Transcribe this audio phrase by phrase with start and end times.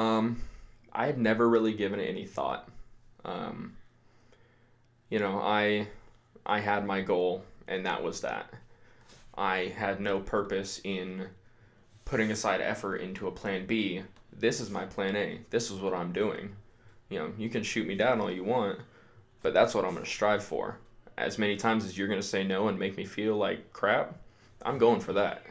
[0.00, 0.40] Um,
[0.94, 2.66] I had never really given it any thought.
[3.22, 3.76] Um,
[5.10, 5.88] you know, I
[6.46, 8.50] I had my goal, and that was that.
[9.36, 11.26] I had no purpose in
[12.06, 14.02] putting aside effort into a plan B.
[14.32, 15.40] This is my plan A.
[15.50, 16.56] This is what I'm doing.
[17.10, 18.78] You know, you can shoot me down all you want,
[19.42, 20.78] but that's what I'm going to strive for.
[21.18, 24.18] As many times as you're going to say no and make me feel like crap,
[24.62, 25.42] I'm going for that.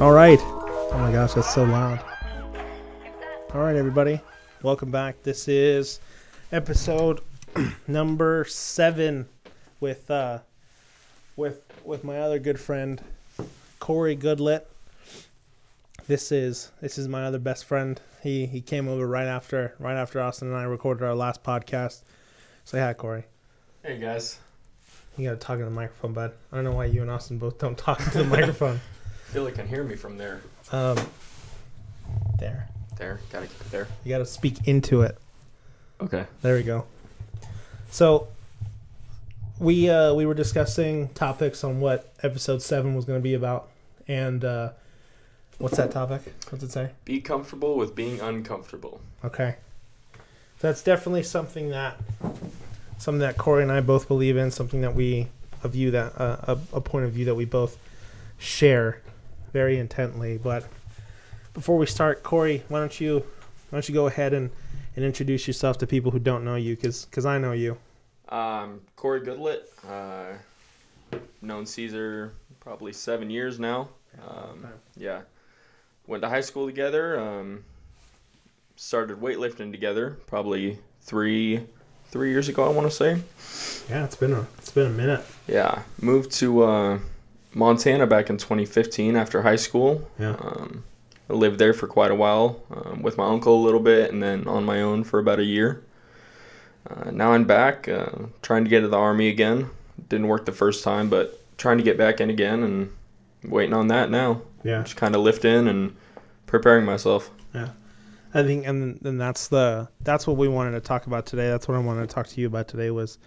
[0.00, 0.40] All right.
[0.42, 2.00] Oh my gosh, that's so loud.
[3.54, 4.20] All right, everybody.
[4.62, 5.22] Welcome back.
[5.22, 6.00] This is
[6.50, 7.20] episode
[7.86, 9.28] number 7
[9.78, 10.40] with uh
[11.36, 13.00] with with my other good friend
[13.78, 14.66] Corey Goodlett.
[16.08, 18.00] This is this is my other best friend.
[18.20, 22.02] He he came over right after right after Austin and I recorded our last podcast.
[22.64, 23.24] Say hi, Corey.
[23.84, 24.40] Hey guys.
[25.16, 26.32] You gotta talk in the microphone, bud.
[26.50, 28.80] I don't know why you and Austin both don't talk into the microphone.
[29.26, 30.42] Philly can hear me from there.
[30.72, 30.98] Um,
[32.38, 32.68] there.
[32.96, 33.88] There, gotta keep it there.
[34.04, 35.18] You got to speak into it.
[36.00, 36.26] Okay.
[36.42, 36.84] There we go.
[37.90, 38.28] So
[39.58, 43.68] we uh, we were discussing topics on what episode seven was going to be about,
[44.06, 44.70] and uh,
[45.58, 46.22] what's that topic?
[46.50, 46.90] What's it say?
[47.04, 49.00] Be comfortable with being uncomfortable.
[49.24, 49.56] Okay,
[50.60, 51.96] that's definitely something that
[52.98, 54.50] something that Corey and I both believe in.
[54.50, 55.28] Something that we
[55.62, 57.78] a view that uh, a a point of view that we both
[58.38, 59.00] share
[59.54, 60.36] very intently.
[60.36, 60.66] But
[61.54, 63.20] before we start, Corey, why don't you
[63.70, 64.50] why don't you go ahead and,
[64.96, 66.76] and introduce yourself to people who don't know you?
[66.76, 67.78] Because cause I know you.
[68.28, 73.88] Um, Corey Goodlett, uh, known Caesar probably seven years now.
[74.28, 74.66] Um,
[74.96, 75.22] yeah,
[76.06, 77.18] went to high school together.
[77.18, 77.64] Um,
[78.76, 81.60] started weightlifting together probably three
[82.08, 82.64] three years ago.
[82.64, 83.22] I want to say.
[83.88, 85.24] Yeah, it's been a it's been a minute.
[85.46, 86.98] Yeah, moved to uh,
[87.54, 90.08] Montana back in 2015 after high school.
[90.18, 90.36] Yeah.
[90.40, 90.84] Um,
[91.28, 94.22] I lived there for quite a while um, with my uncle a little bit, and
[94.22, 95.82] then on my own for about a year.
[96.88, 99.70] Uh, now I'm back, uh, trying to get to the army again.
[100.08, 102.92] Didn't work the first time, but trying to get back in again, and
[103.42, 104.42] waiting on that now.
[104.62, 104.82] Yeah.
[104.82, 105.96] Just kind of lifting and
[106.46, 107.30] preparing myself.
[107.54, 107.70] Yeah.
[108.34, 111.48] I think, and then that's the that's what we wanted to talk about today.
[111.48, 113.18] That's what I wanted to talk to you about today was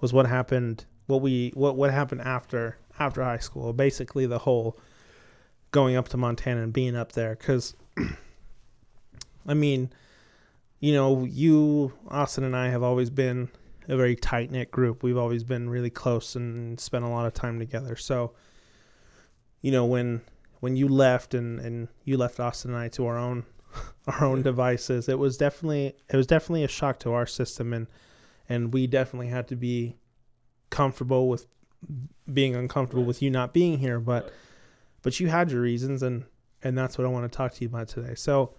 [0.00, 3.72] was what happened, what we what what happened after after high school.
[3.72, 4.78] Basically, the whole
[5.70, 7.34] going up to Montana and being up there.
[7.34, 7.74] Because,
[9.46, 9.90] I mean,
[10.80, 13.48] you know, you Austin and I have always been
[13.88, 15.02] a very tight knit group.
[15.02, 17.96] We've always been really close and spent a lot of time together.
[17.96, 18.32] So,
[19.62, 20.22] you know, when
[20.60, 23.44] when you left and and you left Austin and I to our own
[24.06, 25.08] our own devices.
[25.08, 27.86] It was definitely it was definitely a shock to our system and
[28.48, 29.96] and we definitely had to be
[30.70, 31.46] comfortable with
[32.32, 34.32] being uncomfortable with you not being here, but
[35.02, 36.24] but you had your reasons and
[36.62, 38.14] and that's what I want to talk to you about today.
[38.14, 38.54] So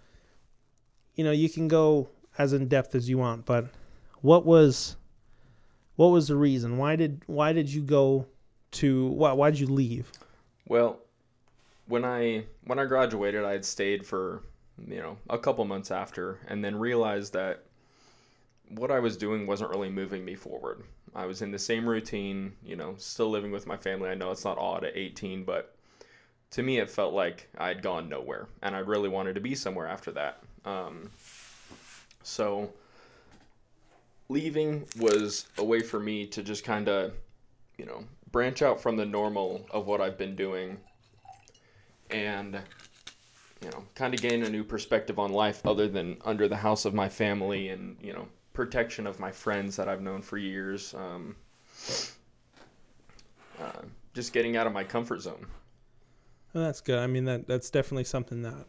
[1.16, 3.68] you know, you can go as in depth as you want, but
[4.22, 4.96] what was
[5.96, 6.78] what was the reason?
[6.78, 8.28] Why did why did you go
[8.72, 10.12] to why why did you leave?
[10.68, 11.00] Well,
[11.88, 14.44] when I when I graduated, I had stayed for
[14.88, 17.65] you know a couple months after, and then realized that
[18.70, 20.84] what I was doing wasn't really moving me forward.
[21.14, 24.10] I was in the same routine, you know, still living with my family.
[24.10, 25.76] I know it's not odd at 18, but
[26.52, 29.88] to me, it felt like I'd gone nowhere, and I really wanted to be somewhere
[29.88, 30.42] after that.
[30.66, 31.10] Um,
[32.24, 32.72] so
[34.30, 37.14] leaving was a way for me to just kind of,
[37.78, 40.78] you know, branch out from the normal of what I've been doing
[42.10, 42.60] and
[43.62, 46.86] you know, kind of gain a new perspective on life other than under the house
[46.86, 50.94] of my family and, you know, protection of my friends that I've known for years.
[50.96, 51.36] Um,
[53.62, 53.82] uh,
[54.14, 55.46] just getting out of my comfort zone.
[56.54, 57.00] Well, that's good.
[57.00, 58.66] I mean that that's definitely something that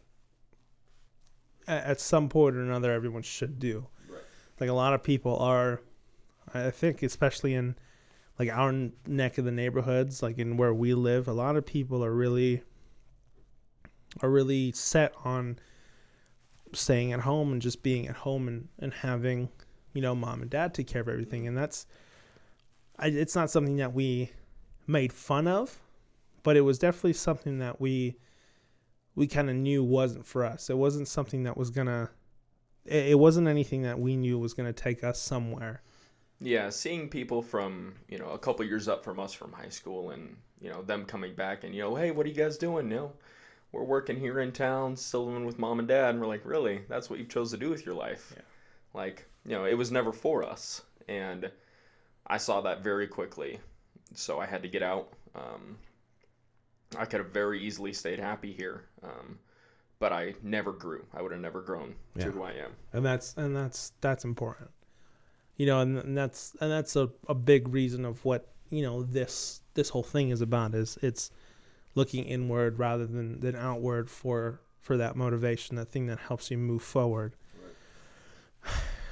[1.69, 3.87] a- at some point or another everyone should do.
[4.09, 4.21] Right.
[4.61, 5.81] Like a lot of people are
[6.53, 7.77] I think especially in
[8.39, 8.73] like our
[9.07, 12.63] neck of the neighborhoods, like in where we live, a lot of people are really
[14.23, 15.59] are really set on
[16.73, 19.49] staying at home and just being at home and, and having,
[19.97, 21.49] you know, mom and dad take care of everything.
[21.49, 21.87] And that's
[22.99, 24.31] I, it's not something that we
[24.87, 25.81] made fun of
[26.47, 28.15] but it was definitely something that we
[29.17, 30.71] we kind of knew wasn't for us.
[30.71, 32.09] It wasn't something that was gonna.
[32.85, 35.83] It, it wasn't anything that we knew was gonna take us somewhere.
[36.39, 40.11] Yeah, seeing people from, you know, a couple years up from us from high school
[40.11, 42.91] and, you know, them coming back and, you know, hey, what are you guys doing?
[42.91, 43.13] You know,
[43.73, 46.11] we're working here in town, still living with mom and dad.
[46.11, 46.83] And we're like, really?
[46.89, 48.35] That's what you chose to do with your life?
[48.37, 48.43] Yeah.
[48.95, 50.83] Like, you know, it was never for us.
[51.09, 51.51] And
[52.27, 53.61] I saw that very quickly.
[54.15, 55.09] So I had to get out.
[55.35, 55.77] Um,
[56.99, 58.85] I could have very easily stayed happy here.
[59.03, 59.39] Um,
[59.99, 61.05] but I never grew.
[61.15, 62.27] I would have never grown Yeah.
[62.27, 62.73] to who I am.
[62.93, 64.71] and that's and that's that's important
[65.57, 69.03] you know and, and that's and that's a, a big reason of what you know
[69.05, 71.31] this this whole thing is about is it's
[71.95, 76.59] looking inward rather than than outward for for that motivation that thing that helps you
[76.59, 77.35] move forward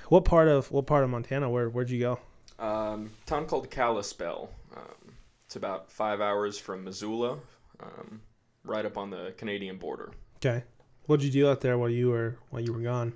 [0.09, 2.19] what part of what part of montana where where'd you go
[2.59, 4.49] Um, town called Kalispell.
[4.77, 5.15] Um,
[5.45, 7.39] it's about five hours from Missoula,
[7.81, 8.21] um,
[8.65, 10.13] right up on the Canadian border.
[10.37, 10.65] okay
[11.07, 13.13] what'd you do out there while you were while you were gone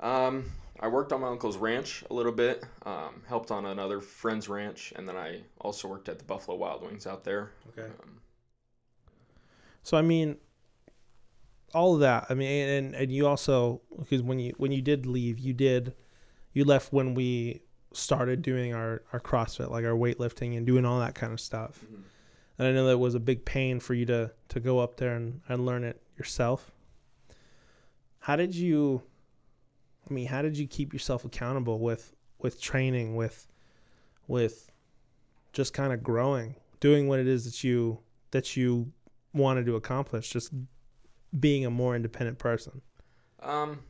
[0.00, 0.50] Um,
[0.80, 4.92] I worked on my uncle's ranch a little bit, um, helped on another friend's ranch,
[4.96, 7.52] and then I also worked at the Buffalo Wild Wings out there.
[7.70, 8.20] okay Um,
[9.84, 10.36] So I mean,
[11.74, 12.26] all of that.
[12.30, 15.94] I mean, and and you also because when you when you did leave, you did
[16.52, 17.62] you left when we
[17.92, 21.84] started doing our our CrossFit, like our weightlifting and doing all that kind of stuff.
[21.84, 22.02] Mhm.
[22.58, 25.14] And I know that was a big pain for you to to go up there
[25.14, 26.70] and and learn it yourself.
[28.20, 29.02] How did you?
[30.08, 33.48] I mean, how did you keep yourself accountable with with training with
[34.26, 34.70] with
[35.52, 37.98] just kind of growing, doing what it is that you
[38.30, 38.92] that you
[39.34, 40.52] wanted to accomplish, just
[41.38, 42.82] being a more independent person.
[43.40, 43.80] Um,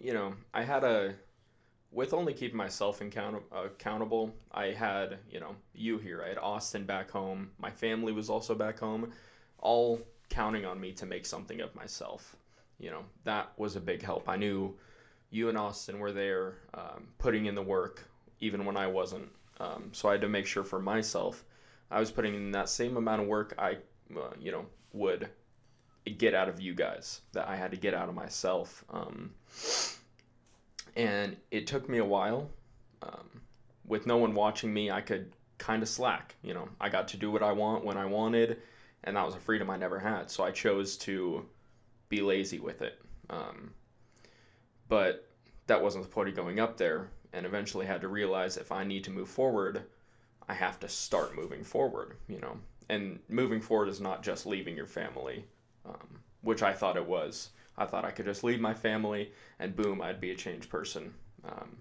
[0.00, 1.14] you know, I had a
[1.90, 4.34] with only keeping myself account- accountable.
[4.52, 6.22] I had you know you here.
[6.24, 7.50] I had Austin back home.
[7.58, 9.12] My family was also back home,
[9.58, 12.36] all counting on me to make something of myself.
[12.78, 14.28] You know that was a big help.
[14.28, 14.76] I knew
[15.30, 18.08] you and Austin were there, um, putting in the work
[18.40, 19.28] even when I wasn't.
[19.60, 21.44] Um, so I had to make sure for myself,
[21.90, 23.78] I was putting in that same amount of work I,
[24.16, 25.28] uh, you know, would
[26.16, 28.84] get out of you guys that I had to get out of myself.
[28.90, 29.32] Um,
[30.96, 32.50] and it took me a while.
[33.02, 33.42] Um,
[33.86, 36.34] with no one watching me, I could kind of slack.
[36.42, 38.58] You know, I got to do what I want when I wanted,
[39.04, 40.30] and that was a freedom I never had.
[40.30, 41.46] So I chose to
[42.08, 43.00] be lazy with it.
[43.30, 43.72] Um,
[44.88, 45.28] but
[45.66, 48.84] that wasn't the point of going up there, and eventually had to realize if I
[48.84, 49.82] need to move forward,
[50.48, 52.16] I have to start moving forward.
[52.28, 52.56] You know,
[52.88, 55.44] and moving forward is not just leaving your family
[55.88, 57.50] um, which I thought it was.
[57.78, 61.14] I thought I could just leave my family and boom, I'd be a changed person.
[61.44, 61.78] Um,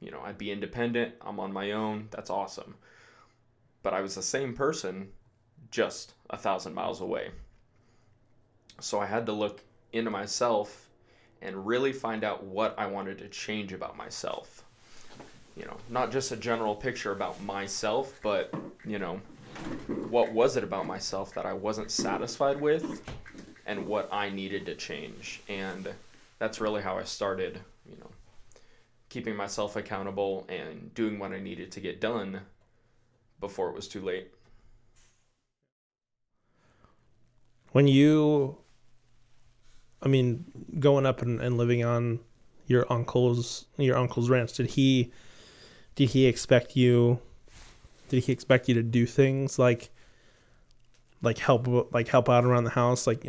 [0.00, 1.14] you know, I'd be independent.
[1.20, 2.08] I'm on my own.
[2.10, 2.74] That's awesome.
[3.82, 5.08] But I was the same person,
[5.70, 7.30] just a thousand miles away.
[8.80, 9.62] So I had to look
[9.92, 10.88] into myself
[11.42, 14.64] and really find out what I wanted to change about myself.
[15.54, 18.52] You know, not just a general picture about myself, but,
[18.84, 19.20] you know,
[20.10, 23.02] what was it about myself that I wasn't satisfied with
[23.66, 25.42] and what I needed to change.
[25.48, 25.88] And
[26.38, 27.60] that's really how I started,
[27.90, 28.10] you know,
[29.08, 32.40] keeping myself accountable and doing what I needed to get done
[33.40, 34.28] before it was too late.
[37.72, 38.56] When you,
[40.02, 40.44] I mean,
[40.78, 42.20] going up and, and living on
[42.68, 45.12] your uncle's your uncle's ranch, did he
[45.94, 47.20] did he expect you?
[48.08, 49.90] Did he expect you to do things like
[51.22, 53.26] like help like help out around the house, like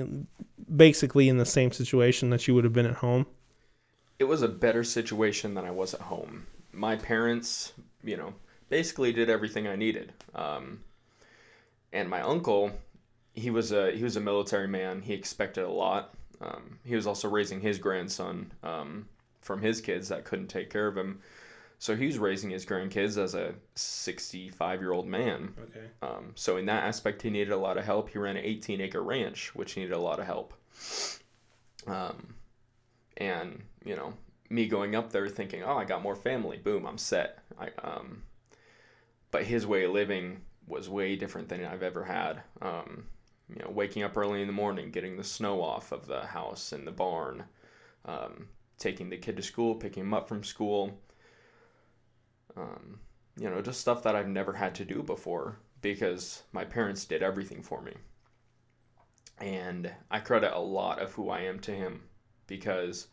[0.75, 3.25] basically in the same situation that you would have been at home?
[4.19, 6.47] It was a better situation than I was at home.
[6.73, 7.73] My parents,
[8.03, 8.33] you know,
[8.69, 10.13] basically did everything I needed.
[10.33, 10.81] Um,
[11.93, 12.71] and my uncle,
[13.33, 15.01] he was a he was a military man.
[15.01, 16.13] He expected a lot.
[16.41, 19.07] Um, he was also raising his grandson um,
[19.41, 21.21] from his kids that couldn't take care of him.
[21.79, 25.53] So he was raising his grandkids as a 65 year old man.
[25.61, 25.85] Okay.
[26.01, 28.09] Um, so in that aspect, he needed a lot of help.
[28.09, 30.53] He ran an 18 acre ranch, which needed a lot of help.
[31.85, 32.33] Um,
[33.17, 34.13] and you know,
[34.49, 36.57] me going up there thinking, oh, I got more family.
[36.57, 37.39] Boom, I'm set.
[37.59, 38.23] I um,
[39.31, 42.41] but his way of living was way different than I've ever had.
[42.61, 43.05] Um,
[43.49, 46.71] you know, waking up early in the morning, getting the snow off of the house
[46.71, 47.45] and the barn,
[48.05, 50.99] um, taking the kid to school, picking him up from school.
[52.57, 52.99] Um,
[53.39, 57.23] you know, just stuff that I've never had to do before because my parents did
[57.23, 57.93] everything for me.
[59.39, 62.03] And I credit a lot of who I am to him
[62.47, 63.07] because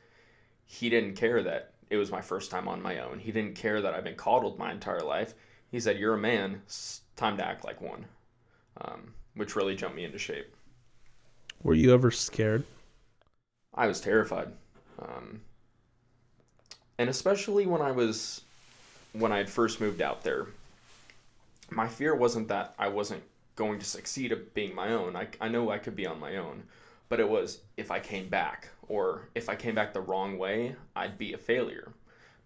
[0.66, 3.18] he didn't care that it was my first time on my own.
[3.20, 5.34] He didn't care that I've been coddled my entire life.
[5.70, 8.06] He said, You're a man, it's time to act like one,
[8.80, 10.54] um, which really jumped me into shape.
[11.64, 12.64] Were you ever scared?
[13.74, 14.52] I was terrified.
[14.98, 15.42] Um,
[16.98, 18.42] and especially when I was,
[19.14, 20.48] when I had first moved out there,
[21.70, 23.22] my fear wasn't that I wasn't
[23.56, 25.16] going to succeed at being my own.
[25.16, 26.64] I, I know I could be on my own,
[27.08, 30.76] but it was if I came back or if I came back the wrong way,
[30.94, 31.92] I'd be a failure.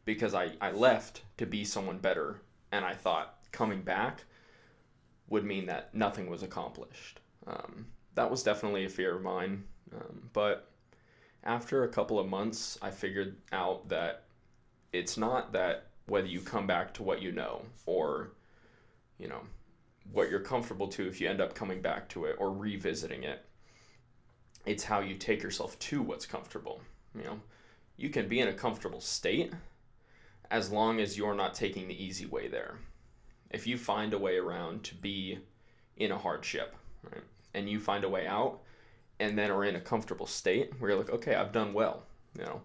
[0.09, 2.41] because I, I left to be someone better
[2.73, 4.25] and I thought coming back
[5.29, 7.21] would mean that nothing was accomplished.
[7.47, 7.85] Um,
[8.15, 9.65] that was definitely a fear of mine.
[9.95, 10.71] Um, but
[11.45, 14.23] after a couple of months, I figured out that
[14.95, 18.33] it's not that whether you come back to what you know or,
[19.19, 19.43] you know,
[20.12, 23.45] what you're comfortable to if you end up coming back to it or revisiting it.
[24.67, 26.81] It's how you take yourself to what's comfortable.
[27.15, 27.41] You know,
[27.97, 29.53] you can be in a comfortable state
[30.50, 32.79] as long as you're not taking the easy way there.
[33.50, 35.38] If you find a way around to be
[35.97, 37.23] in a hardship, right,
[37.55, 38.61] and you find a way out,
[39.21, 42.05] and then are in a comfortable state where you're like, okay, I've done well,
[42.38, 42.62] you know,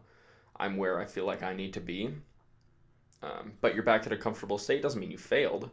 [0.57, 2.13] I'm where I feel like I need to be.
[3.23, 5.69] Um, but you're back at a comfortable state doesn't mean you failed.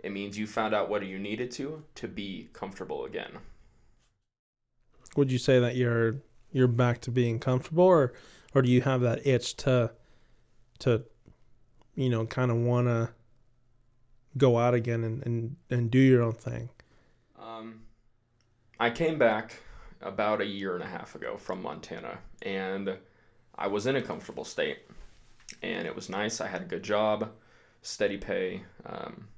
[0.00, 3.38] It means you found out what you needed to to be comfortable again.
[5.16, 6.16] Would you say that you're
[6.52, 8.12] you're back to being comfortable, or
[8.54, 9.92] or do you have that itch to
[10.80, 11.04] to
[11.94, 13.10] you know kind of want to
[14.36, 16.68] go out again and, and and do your own thing?
[17.40, 17.80] Um,
[18.78, 19.56] I came back
[20.02, 22.98] about a year and a half ago from Montana, and
[23.54, 24.78] I was in a comfortable state,
[25.62, 26.40] and it was nice.
[26.40, 27.30] I had a good job,
[27.82, 29.28] steady pay, um,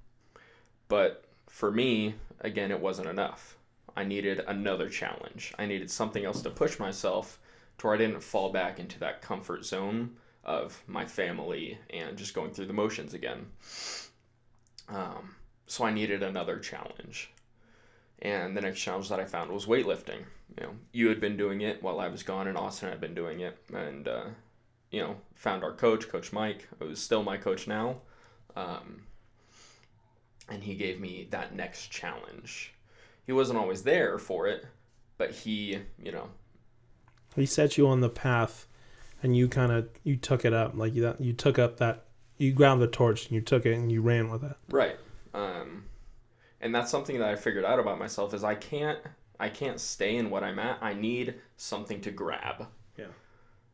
[0.89, 3.57] but for me, again, it wasn't enough.
[3.97, 5.55] I needed another challenge.
[5.59, 7.39] I needed something else to push myself
[7.79, 12.35] to where I didn't fall back into that comfort zone of my family and just
[12.35, 13.47] going through the motions again.
[14.89, 17.31] Um, so I needed another challenge.
[18.21, 20.25] And the next challenge that I found was weightlifting.
[20.57, 23.15] You know, you had been doing it while I was gone, and Austin had been
[23.15, 23.59] doing it.
[23.73, 24.25] And, uh,
[24.95, 27.97] you know, found our coach, Coach Mike, who's still my coach now.
[28.55, 29.03] Um,
[30.49, 32.73] and he gave me that next challenge.
[33.27, 34.67] He wasn't always there for it,
[35.19, 36.29] but he, you know,
[37.35, 38.67] he set you on the path,
[39.23, 42.05] and you kind of you took it up like you you took up that
[42.39, 44.57] you grabbed the torch and you took it and you ran with it.
[44.71, 44.99] Right.
[45.33, 45.87] Um,
[46.61, 49.01] and that's something that I figured out about myself is I can't
[49.41, 50.79] I can't stay in what I'm at.
[50.81, 52.69] I need something to grab.
[52.97, 53.07] Yeah.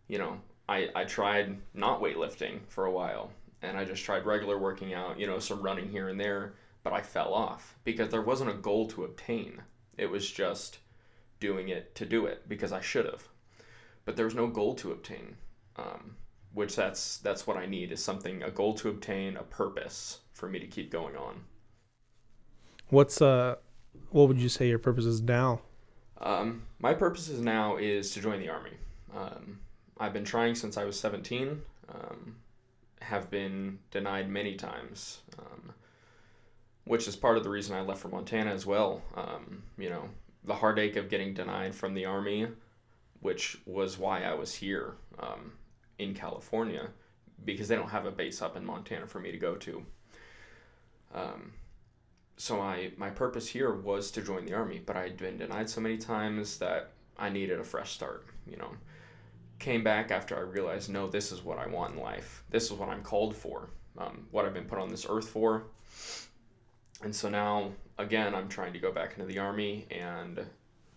[0.08, 4.56] You know, I I tried not weightlifting for a while and I just tried regular
[4.56, 8.22] working out, you know, some running here and there, but I fell off because there
[8.22, 9.60] wasn't a goal to obtain.
[9.98, 10.78] It was just
[11.40, 13.28] doing it to do it because I should have.
[14.04, 15.36] But there was no goal to obtain.
[15.76, 16.16] Um,
[16.52, 20.48] which that's that's what I need is something a goal to obtain, a purpose for
[20.48, 21.42] me to keep going on.
[22.88, 23.56] What's uh
[24.10, 25.60] what would you say your purpose is now?
[26.20, 28.76] Um, my purpose is now is to join the army.
[29.16, 29.60] Um,
[30.00, 31.62] I've been trying since I was 17.
[31.94, 32.36] Um,
[33.00, 35.72] have been denied many times, um,
[36.84, 39.02] which is part of the reason I left for Montana as well.
[39.16, 40.08] Um, you know,
[40.44, 42.48] the heartache of getting denied from the army,
[43.20, 44.94] which was why I was here.
[45.18, 45.52] Um,
[46.00, 46.88] in California
[47.44, 49.84] because they don't have a base up in Montana for me to go to.
[51.14, 51.52] Um,
[52.36, 55.68] so my my purpose here was to join the army, but I had been denied
[55.68, 58.26] so many times that I needed a fresh start.
[58.46, 58.70] You know,
[59.60, 62.42] came back after I realized, no, this is what I want in life.
[62.50, 63.70] This is what I'm called for.
[63.98, 65.64] Um, what I've been put on this earth for.
[67.02, 70.44] And so now, again, I'm trying to go back into the army, and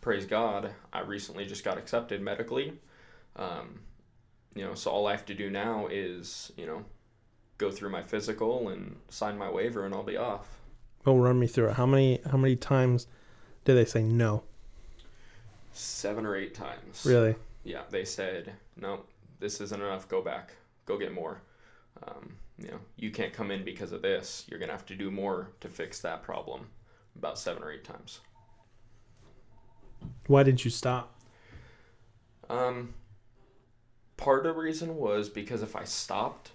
[0.01, 2.73] praise God, I recently just got accepted medically.
[3.35, 3.79] Um,
[4.55, 6.85] you know, so all I have to do now is, you know,
[7.57, 10.47] go through my physical and sign my waiver and I'll be off.
[11.05, 11.73] Well, run me through it.
[11.73, 13.07] How many how many times
[13.65, 14.43] did they say no?
[15.73, 17.05] Seven or eight times.
[17.05, 17.35] Really?
[17.63, 19.01] Yeah, they said, no,
[19.39, 20.07] this isn't enough.
[20.07, 20.53] Go back.
[20.85, 21.41] Go get more.
[22.05, 24.45] Um, you know, you can't come in because of this.
[24.47, 26.67] You're gonna have to do more to fix that problem.
[27.15, 28.21] About seven or eight times.
[30.27, 31.19] Why didn't you stop?
[32.49, 32.93] Um,
[34.17, 36.51] part of the reason was because if I stopped,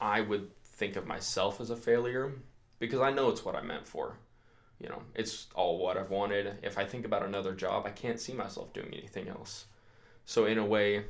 [0.00, 2.32] I would think of myself as a failure
[2.78, 4.16] because I know it's what I meant for.
[4.80, 6.58] You know, it's all what I've wanted.
[6.62, 9.66] If I think about another job, I can't see myself doing anything else.
[10.28, 11.04] So, in a way,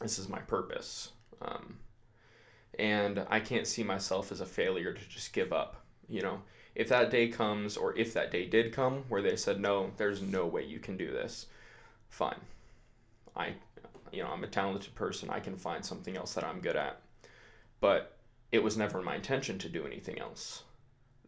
[0.00, 1.12] this is my purpose.
[1.40, 1.76] Um,
[2.76, 5.84] and I can't see myself as a failure to just give up.
[6.08, 6.40] You know,
[6.74, 10.20] if that day comes, or if that day did come where they said, no, there's
[10.20, 11.46] no way you can do this,
[12.08, 12.40] fine.
[13.36, 13.54] I
[14.10, 15.30] you know, I'm a talented person.
[15.30, 17.00] I can find something else that I'm good at.
[17.78, 18.16] But
[18.50, 20.64] it was never my intention to do anything else.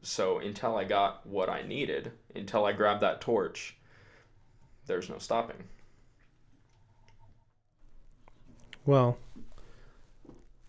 [0.02, 3.76] So until I got what I needed, until I grabbed that torch,
[4.88, 5.68] there's no stopping.
[8.86, 9.18] Well,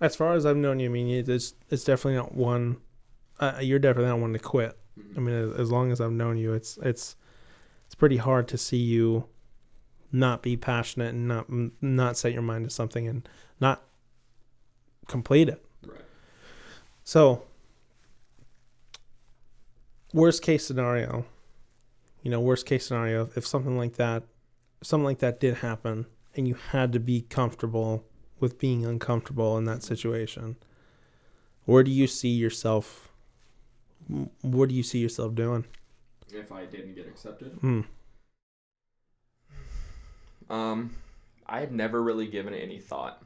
[0.02, 2.78] as far as I've known you, I mean, it's it's definitely not one.
[3.40, 4.78] Uh, you're definitely not one to quit.
[5.16, 7.16] I mean, as, as long as I've known you, it's it's
[7.86, 9.26] it's pretty hard to see you
[10.12, 11.46] not be passionate and not
[11.82, 13.28] not set your mind to something and
[13.60, 13.84] not
[15.08, 15.64] complete it.
[15.86, 16.02] Right.
[17.04, 17.44] So,
[20.14, 21.26] worst case scenario,
[22.24, 24.24] you know, worst case scenario, if something like that,
[24.82, 28.04] something like that did happen, and you had to be comfortable
[28.40, 30.56] with being uncomfortable in that situation,
[31.66, 33.10] where do you see yourself?
[34.42, 35.66] What do you see yourself doing?
[36.32, 37.82] If I didn't get accepted, Hmm.
[40.50, 40.96] um,
[41.46, 43.22] I had never really given it any thought.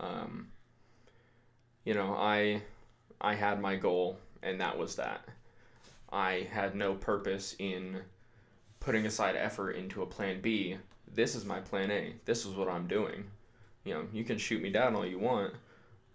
[0.00, 0.48] Um,
[1.84, 2.62] you know, I
[3.20, 5.22] I had my goal, and that was that.
[6.10, 8.02] I had no purpose in
[8.80, 10.78] putting aside effort into a plan B.
[11.18, 12.12] This is my plan A.
[12.26, 13.24] This is what I'm doing.
[13.82, 15.52] You know, you can shoot me down all you want,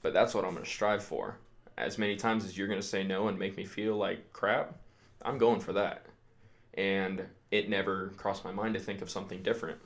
[0.01, 1.35] but that's what I'm going to strive for.
[1.77, 4.77] As many times as you're going to say no and make me feel like crap,
[5.21, 6.05] I'm going for that.
[6.75, 9.77] And it never crossed my mind to think of something different.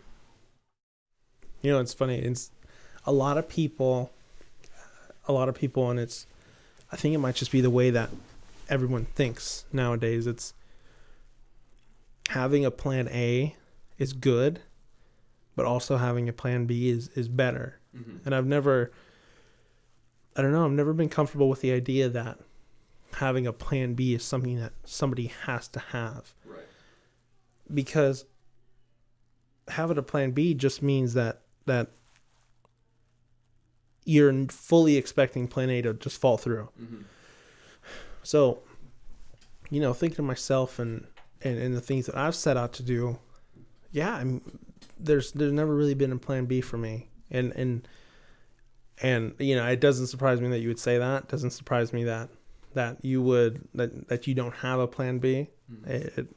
[1.64, 2.20] You know, it's funny.
[2.20, 2.52] It's
[3.04, 4.12] a lot of people,
[5.28, 6.28] a lot of people, and it's.
[6.92, 8.12] I think it might just be the way that
[8.70, 10.28] everyone thinks nowadays.
[10.28, 10.54] It's
[12.30, 13.56] having a plan A
[13.98, 14.62] is good,
[15.58, 17.80] but also having a plan B is is better.
[17.94, 18.20] Mm-hmm.
[18.26, 18.94] And I've never.
[20.38, 20.64] I don't know.
[20.64, 22.38] I've never been comfortable with the idea that
[23.14, 26.60] having a plan B is something that somebody has to have Right.
[27.74, 28.26] because
[29.68, 31.88] having a plan B just means that that
[34.06, 36.70] you're fully expecting plan A to just fall through.
[36.82, 37.02] Mm-hmm.
[38.24, 38.60] So,
[39.70, 41.06] you know, thinking to myself and,
[41.42, 43.18] and and the things that I've set out to do,
[43.92, 44.42] yeah, I'm
[45.00, 47.10] there's there's never really been a plan B for me.
[47.32, 47.88] And and
[49.02, 51.24] and you know, it doesn't surprise me that you would say that.
[51.24, 52.30] It doesn't surprise me that
[52.74, 55.50] that you would that that you don't have a plan B.
[55.72, 55.92] Mm-hmm.
[55.92, 56.28] It it,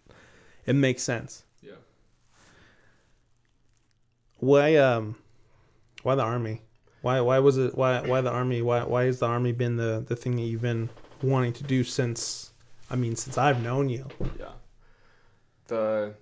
[0.67, 1.45] it makes sense.
[1.63, 1.73] Yeah.
[4.39, 5.17] Why um
[6.03, 6.63] why the army?
[7.03, 8.63] Why why was it why why the army?
[8.63, 10.91] Why why has the army been the the thing that you've been
[11.23, 12.53] wanting to do since
[12.91, 14.07] I mean since I've known you?
[14.39, 14.53] Yeah.
[15.69, 16.15] The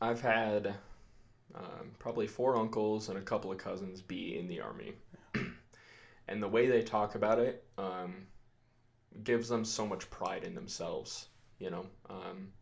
[0.00, 0.74] I've had
[1.54, 4.94] um, probably four uncles and a couple of cousins be in the army,
[6.28, 8.26] and the way they talk about it um,
[9.24, 11.28] gives them so much pride in themselves.
[11.58, 12.52] You know, um,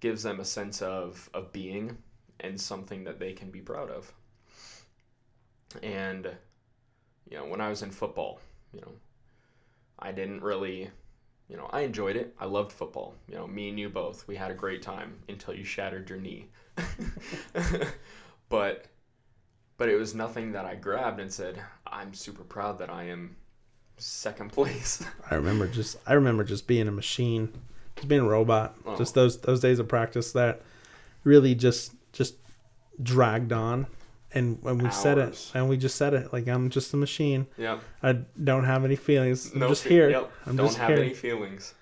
[0.00, 1.96] gives them a sense of of being
[2.40, 4.12] and something that they can be proud of.
[5.82, 6.28] And
[7.30, 8.40] you know, when I was in football,
[8.72, 8.92] you know,
[9.98, 10.90] I didn't really
[11.48, 12.34] you know, I enjoyed it.
[12.38, 13.14] I loved football.
[13.28, 14.26] You know, me and you both.
[14.26, 16.48] We had a great time until you shattered your knee.
[18.48, 18.86] but
[19.76, 23.36] but it was nothing that I grabbed and said, "I'm super proud that I am
[23.96, 27.52] second place." I remember just I remember just being a machine,
[27.96, 28.76] just being a robot.
[28.86, 28.96] Oh.
[28.96, 30.62] Just those those days of practice that
[31.24, 32.36] really just just
[33.02, 33.86] dragged on.
[34.34, 37.46] And when we said it, and we just said it, like I'm just a machine.
[37.56, 37.80] yep.
[38.02, 39.52] I don't have any feelings.
[39.52, 40.10] I'm No just fe- here.
[40.10, 40.32] Yep.
[40.46, 40.98] I'm Don't have here.
[40.98, 41.72] any feelings.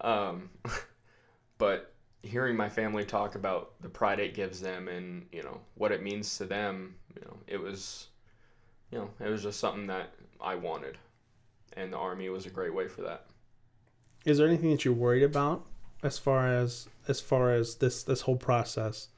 [0.00, 0.50] Um,
[1.58, 5.92] but hearing my family talk about the pride it gives them and you know what
[5.92, 8.08] it means to them, you know, it was,
[8.90, 10.98] you know, it was just something that I wanted,
[11.74, 13.26] and the army was a great way for that.
[14.24, 15.64] Is there anything that you're worried about
[16.02, 19.08] as far as as far as this this whole process?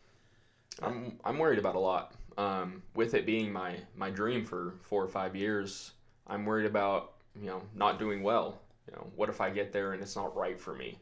[0.83, 2.13] I'm I'm worried about a lot.
[2.39, 5.93] Um, with it being my my dream for four or five years,
[6.27, 8.61] I'm worried about you know not doing well.
[8.87, 10.99] You know, what if I get there and it's not right for me?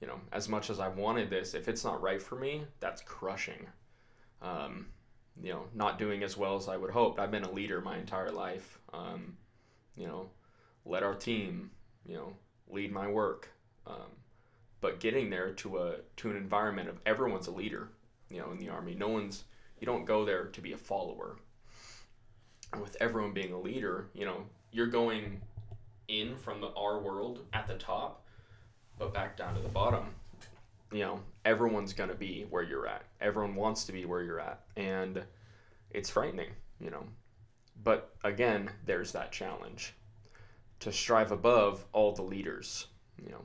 [0.00, 3.02] You know, as much as I wanted this, if it's not right for me, that's
[3.02, 3.66] crushing.
[4.42, 4.86] Um,
[5.42, 7.18] you know, not doing as well as I would hope.
[7.18, 8.78] I've been a leader my entire life.
[8.92, 9.36] Um,
[9.96, 10.28] you know,
[10.84, 11.70] led our team.
[12.06, 12.32] You know,
[12.68, 13.48] lead my work.
[13.86, 14.12] Um,
[14.80, 17.88] but getting there to a to an environment of everyone's a leader
[18.30, 18.94] you know, in the army.
[18.94, 19.44] No one's
[19.78, 21.36] you don't go there to be a follower.
[22.72, 25.40] And with everyone being a leader, you know, you're going
[26.08, 28.24] in from the our world at the top,
[28.98, 30.06] but back down to the bottom.
[30.92, 33.04] You know, everyone's gonna be where you're at.
[33.20, 34.60] Everyone wants to be where you're at.
[34.76, 35.22] And
[35.90, 37.04] it's frightening, you know.
[37.82, 39.94] But again, there's that challenge.
[40.80, 42.86] To strive above all the leaders,
[43.22, 43.42] you know,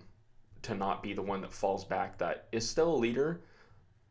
[0.63, 3.41] to not be the one that falls back that is still a leader,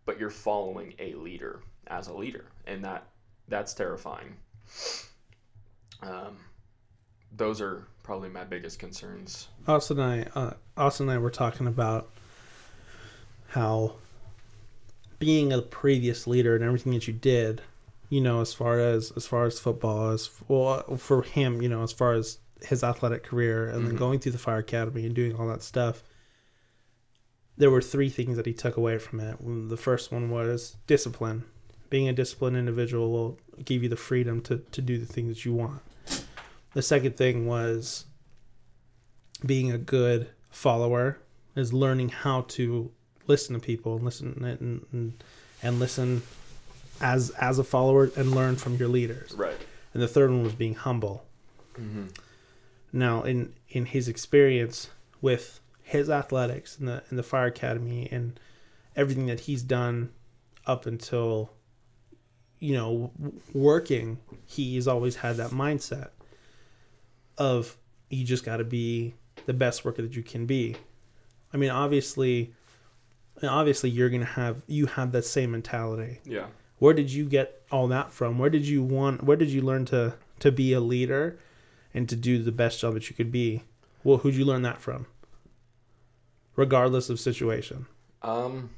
[0.04, 3.04] but you're following a leader as a leader, and that
[3.48, 4.36] that's terrifying.
[6.02, 6.36] Um,
[7.36, 9.48] those are probably my biggest concerns.
[9.66, 12.08] Austin and I, uh, Austin and I were talking about
[13.48, 13.94] how
[15.18, 17.60] being a previous leader and everything that you did,
[18.08, 21.82] you know, as far as as far as football, as well for him, you know,
[21.82, 23.98] as far as his athletic career, and then Mhm.
[23.98, 26.02] going through the fire academy and doing all that stuff.
[27.56, 29.36] There were three things that he took away from it.
[29.68, 31.44] The first one was discipline.
[31.90, 35.44] Being a disciplined individual will give you the freedom to, to do the things that
[35.44, 35.82] you want.
[36.72, 38.06] the second thing was
[39.44, 41.18] being a good follower
[41.56, 42.90] is learning how to
[43.26, 45.24] listen to people and listen and, and,
[45.62, 46.22] and listen
[47.00, 49.32] as as a follower and learn from your leaders.
[49.32, 49.56] Right.
[49.94, 51.24] And the third one was being humble.
[51.74, 52.06] Mm-hmm.
[52.92, 58.38] Now, in in his experience with his athletics in the in the fire academy and
[58.96, 60.10] everything that he's done
[60.66, 61.50] up until
[62.60, 63.10] you know
[63.52, 66.10] working, he's always had that mindset
[67.38, 67.76] of
[68.10, 69.14] you just got to be
[69.46, 70.76] the best worker that you can be.
[71.52, 72.52] I mean, obviously,
[73.42, 76.20] obviously, you're gonna have you have that same mentality.
[76.24, 76.46] Yeah.
[76.78, 78.38] Where did you get all that from?
[78.38, 79.24] Where did you want?
[79.24, 81.38] Where did you learn to to be a leader
[81.92, 83.64] and to do the best job that you could be?
[84.04, 85.06] Well, who'd you learn that from?
[86.56, 87.86] Regardless of situation.
[88.22, 88.70] Um,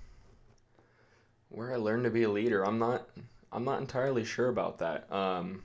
[1.49, 3.09] where I learned to be a leader, I'm not.
[3.53, 5.13] I'm not entirely sure about that.
[5.13, 5.63] Um,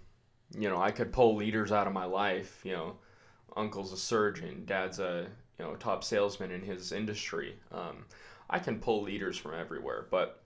[0.57, 2.61] you know, I could pull leaders out of my life.
[2.63, 2.95] You know,
[3.55, 7.55] uncle's a surgeon, dad's a you know top salesman in his industry.
[7.71, 8.05] Um,
[8.49, 10.41] I can pull leaders from everywhere, but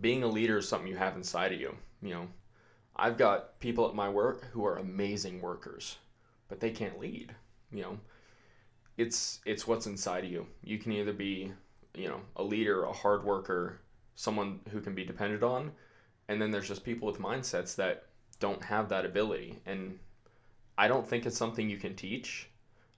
[0.00, 1.74] being a leader is something you have inside of you.
[2.02, 2.28] You know,
[2.96, 5.96] I've got people at my work who are amazing workers,
[6.48, 7.34] but they can't lead.
[7.72, 7.98] You know,
[8.96, 10.46] it's it's what's inside of you.
[10.62, 11.52] You can either be,
[11.94, 13.80] you know, a leader, a hard worker,
[14.14, 15.72] someone who can be depended on,
[16.28, 18.04] and then there's just people with mindsets that
[18.40, 19.58] don't have that ability.
[19.66, 19.98] And
[20.78, 22.48] I don't think it's something you can teach.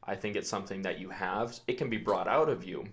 [0.04, 1.58] I think it's something that you have.
[1.66, 2.86] It can be brought out of you,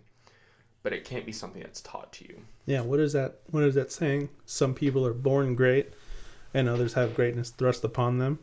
[0.81, 2.41] but it can't be something that's taught to you.
[2.65, 3.39] Yeah, what is that?
[3.51, 4.29] What is that saying?
[4.45, 5.93] Some people are born great,
[6.53, 8.39] and others have greatness thrust upon them.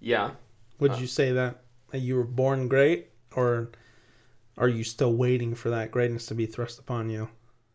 [0.00, 0.32] Yeah.
[0.80, 3.70] Would Uh, you say that that you were born great, or
[4.58, 7.30] are you still waiting for that greatness to be thrust upon you?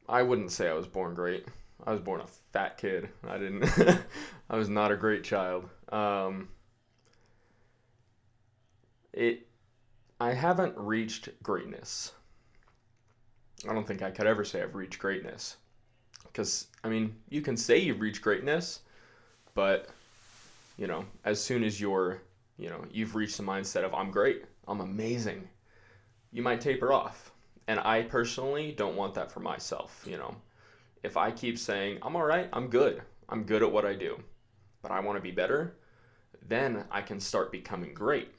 [0.07, 1.45] I wouldn't say I was born great.
[1.85, 3.09] I was born a fat kid.
[3.27, 3.65] I didn't.
[4.49, 5.69] I was not a great child.
[5.89, 6.49] Um,
[9.11, 9.47] it.
[10.19, 12.13] I haven't reached greatness.
[13.67, 15.57] I don't think I could ever say I've reached greatness,
[16.27, 18.81] because I mean, you can say you've reached greatness,
[19.53, 19.87] but
[20.77, 22.21] you know, as soon as you're,
[22.57, 25.47] you know, you've reached the mindset of I'm great, I'm amazing,
[26.31, 27.31] you might taper off.
[27.67, 30.35] And I personally don't want that for myself, you know
[31.03, 34.17] if I keep saying, I'm all right, I'm good, I'm good at what I do,
[34.81, 35.75] but I want to be better,
[36.47, 38.29] then I can start becoming great.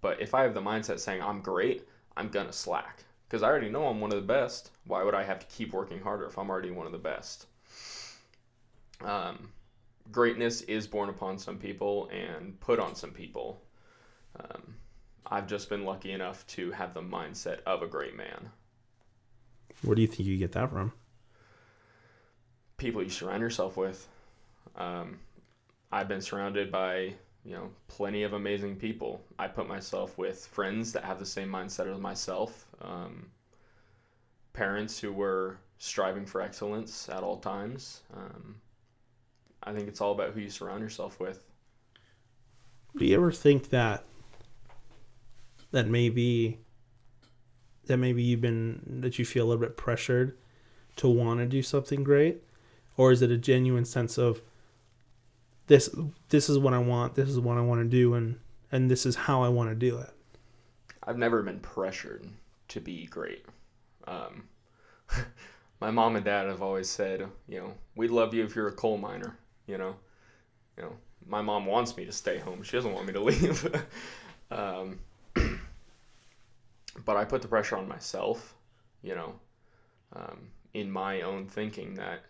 [0.00, 3.48] But if I have the mindset saying, I'm great, I'm going to slack because I
[3.48, 4.70] already know I'm one of the best.
[4.86, 7.46] Why would I have to keep working harder if I'm already one of the best?
[9.04, 9.50] Um,
[10.10, 13.60] greatness is born upon some people and put on some people.
[14.38, 14.74] Um,
[15.26, 18.50] I've just been lucky enough to have the mindset of a great man.
[19.82, 20.92] Where do you think you get that from?
[22.78, 24.08] People you surround yourself with.
[24.76, 25.18] Um,
[25.92, 27.12] I've been surrounded by
[27.44, 29.20] you know plenty of amazing people.
[29.38, 32.66] I put myself with friends that have the same mindset as myself.
[32.80, 33.26] Um,
[34.52, 38.00] parents who were striving for excellence at all times.
[38.16, 38.56] Um,
[39.62, 41.44] I think it's all about who you surround yourself with.
[42.96, 44.04] Do you ever think that
[45.72, 46.58] that maybe
[47.86, 50.36] that maybe you've been that you feel a little bit pressured
[50.96, 52.42] to want to do something great
[52.98, 54.42] or is it a genuine sense of
[55.68, 55.88] this
[56.28, 58.38] this is what I want, this is what I want to do and
[58.70, 60.10] and this is how I want to do it.
[61.02, 62.28] I've never been pressured
[62.68, 63.46] to be great.
[64.06, 64.44] Um,
[65.80, 68.72] my mom and dad have always said, you know, we'd love you if you're a
[68.72, 69.38] coal miner.
[69.66, 69.96] You know,
[70.76, 70.92] you know,
[71.26, 72.62] my mom wants me to stay home.
[72.62, 73.84] She doesn't want me to leave.
[74.50, 74.98] um,
[77.04, 78.54] but I put the pressure on myself.
[79.02, 79.34] You know,
[80.14, 82.24] um, in my own thinking that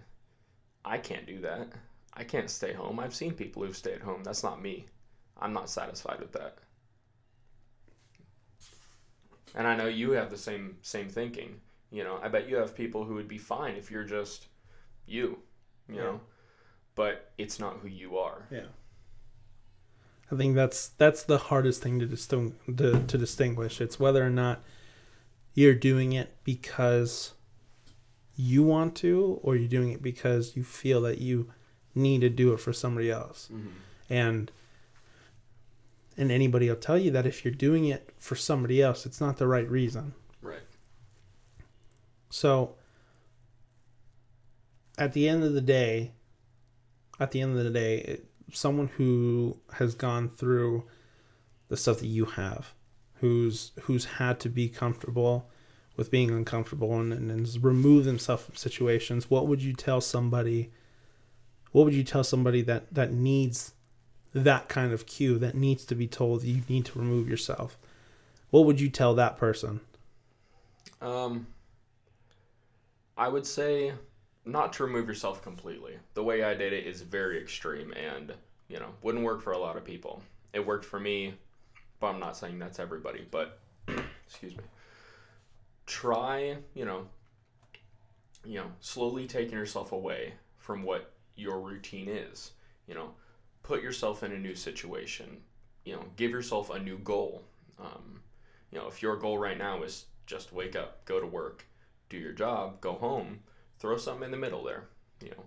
[0.88, 1.68] I can't do that.
[2.14, 2.98] I can't stay home.
[2.98, 4.24] I've seen people who've stayed home.
[4.24, 4.86] That's not me.
[5.40, 6.56] I'm not satisfied with that.
[9.54, 11.60] And I know you have the same same thinking.
[11.90, 14.46] You know, I bet you have people who would be fine if you're just
[15.06, 15.38] you,
[15.88, 16.02] you Yeah.
[16.02, 16.20] know.
[16.94, 18.46] But it's not who you are.
[18.50, 18.66] Yeah.
[20.30, 23.80] I think that's that's the hardest thing to disting- to, to distinguish.
[23.80, 24.62] It's whether or not
[25.54, 27.32] you're doing it because
[28.40, 31.50] you want to or you're doing it because you feel that you
[31.94, 33.48] need to do it for somebody else.
[33.52, 33.68] Mm-hmm.
[34.08, 34.52] And
[36.16, 39.36] and anybody will tell you that if you're doing it for somebody else, it's not
[39.36, 40.14] the right reason.
[40.40, 40.62] Right.
[42.30, 42.76] So
[44.96, 46.12] at the end of the day,
[47.20, 50.84] at the end of the day, it, someone who has gone through
[51.68, 52.72] the stuff that you have,
[53.14, 55.50] who's who's had to be comfortable
[55.98, 60.70] with being uncomfortable and, and has removed themselves from situations, what would you tell somebody?
[61.72, 63.74] What would you tell somebody that that needs
[64.32, 67.78] that kind of cue that needs to be told you need to remove yourself,
[68.50, 69.80] what would you tell that person?
[71.00, 71.46] Um,
[73.16, 73.92] I would say
[74.44, 75.94] not to remove yourself completely.
[76.14, 78.32] The way I did it is very extreme and,
[78.68, 80.22] you know, wouldn't work for a lot of people.
[80.52, 81.34] It worked for me,
[82.00, 83.58] but I'm not saying that's everybody, but
[84.26, 84.62] excuse me.
[85.88, 87.06] Try, you know,
[88.44, 92.52] you know, slowly taking yourself away from what your routine is.
[92.86, 93.14] You know,
[93.62, 95.38] put yourself in a new situation.
[95.86, 97.42] You know, give yourself a new goal.
[97.80, 98.20] Um,
[98.70, 101.64] you know, if your goal right now is just wake up, go to work,
[102.10, 103.40] do your job, go home,
[103.78, 104.88] throw something in the middle there.
[105.22, 105.44] You know,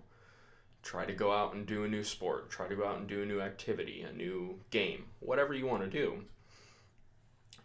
[0.82, 3.22] try to go out and do a new sport, try to go out and do
[3.22, 6.24] a new activity, a new game, whatever you want to do.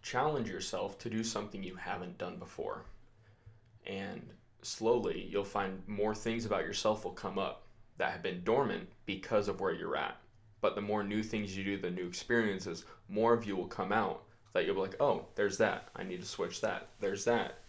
[0.10, 2.86] Challenge yourself to do something you haven't done before.
[3.86, 4.22] And
[4.62, 7.64] slowly you'll find more things about yourself will come up
[7.98, 10.16] that have been dormant because of where you're at.
[10.62, 13.92] But the more new things you do, the new experiences, more of you will come
[13.92, 15.90] out that you'll be like, oh, there's that.
[15.94, 16.88] I need to switch that.
[17.02, 17.60] There's that.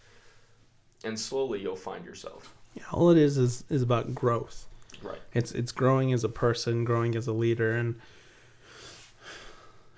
[1.02, 2.54] And slowly you'll find yourself.
[2.74, 4.66] Yeah, all it is is is about growth.
[5.02, 5.18] Right.
[5.34, 7.96] It's it's growing as a person, growing as a leader, and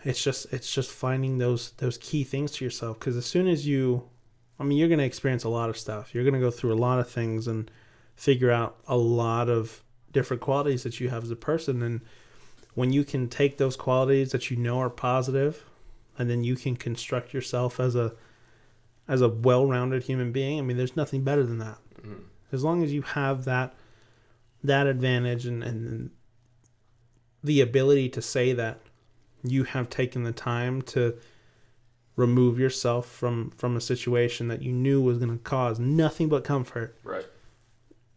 [0.05, 2.99] it's just it's just finding those those key things to yourself.
[2.99, 4.09] Because as soon as you,
[4.59, 6.15] I mean, you're gonna experience a lot of stuff.
[6.15, 7.71] You're gonna go through a lot of things and
[8.17, 9.83] figure out a lot of
[10.13, 11.83] different qualities that you have as a person.
[11.83, 12.01] And
[12.75, 15.65] when you can take those qualities that you know are positive,
[16.19, 18.13] and then you can construct yourself as a
[19.09, 20.59] as a well-rounded human being.
[20.59, 21.79] I mean, there's nothing better than that.
[22.01, 22.23] Mhm.
[22.53, 23.75] As long as you have that
[24.63, 26.11] that advantage and, and
[27.43, 28.81] the ability to say that
[29.45, 31.15] you have taken the time to
[32.17, 36.45] remove yourself from from a situation that you knew was going to cause nothing but
[36.45, 37.25] comfort Right.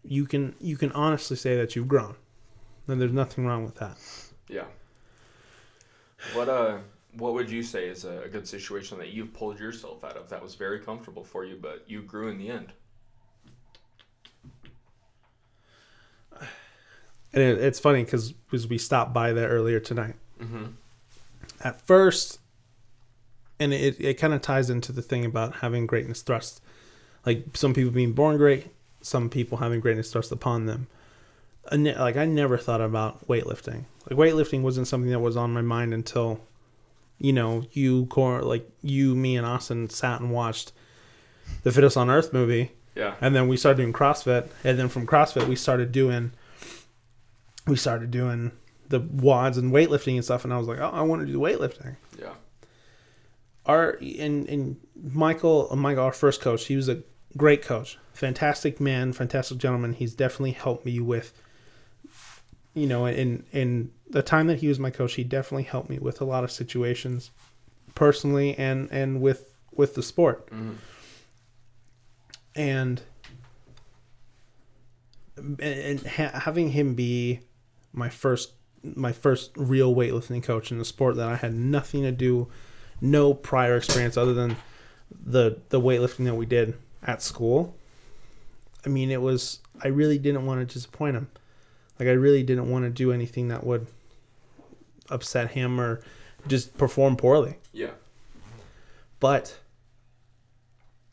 [0.04, 2.16] you can you can honestly say that you've grown
[2.88, 3.98] and there's nothing wrong with that
[4.50, 4.66] Yeah.
[6.34, 6.80] What uh
[7.16, 10.42] what would you say is a good situation that you've pulled yourself out of that
[10.42, 12.74] was very comfortable for you but you grew in the end?
[17.34, 20.66] and it, it's funny because we stopped by there earlier tonight Mm-hmm.
[21.64, 22.40] At first
[23.60, 26.62] and it, it kind of ties into the thing about having greatness thrust.
[27.26, 28.68] Like some people being born great
[29.04, 30.88] some people having greatness thrust upon them.
[31.72, 33.86] Ne- like i never thought about weightlifting.
[34.10, 36.42] Like weightlifting wasn't something that was on my mind until
[37.20, 40.72] you know you core like you me and austin sat and watched
[41.62, 42.72] the fittest on earth movie.
[42.96, 43.16] Yeah.
[43.22, 46.32] and then we started doing CrossFit, and then from CrossFit we started doing,
[47.66, 48.52] we started doing
[48.90, 50.44] the WODs and weightlifting and stuff.
[50.44, 51.96] And I was like, oh, I want to do weightlifting.
[52.20, 52.34] Yeah.
[53.66, 57.02] Our and and Michael, uh, Michael, our first coach, he was a
[57.38, 59.94] great coach, fantastic man, fantastic gentleman.
[59.94, 61.34] He's definitely helped me with,
[62.74, 65.98] you know, in in the time that he was my coach, he definitely helped me
[65.98, 67.32] with a lot of situations,
[67.96, 70.48] personally and and with with the sport.
[70.48, 70.74] Mm-hmm.
[72.56, 73.02] and
[75.38, 77.40] and, and ha- having him be
[77.94, 82.12] my first my first real weightlifting coach in the sport that I had nothing to
[82.12, 82.48] do,
[83.02, 84.56] no prior experience other than
[85.26, 87.76] the the weightlifting that we did at school.
[88.86, 91.30] I mean, it was I really didn't want to disappoint him.
[92.00, 93.88] Like I really didn't want to do anything that would
[95.10, 96.02] upset him or
[96.48, 97.92] just perform poorly Yeah.
[99.20, 99.58] but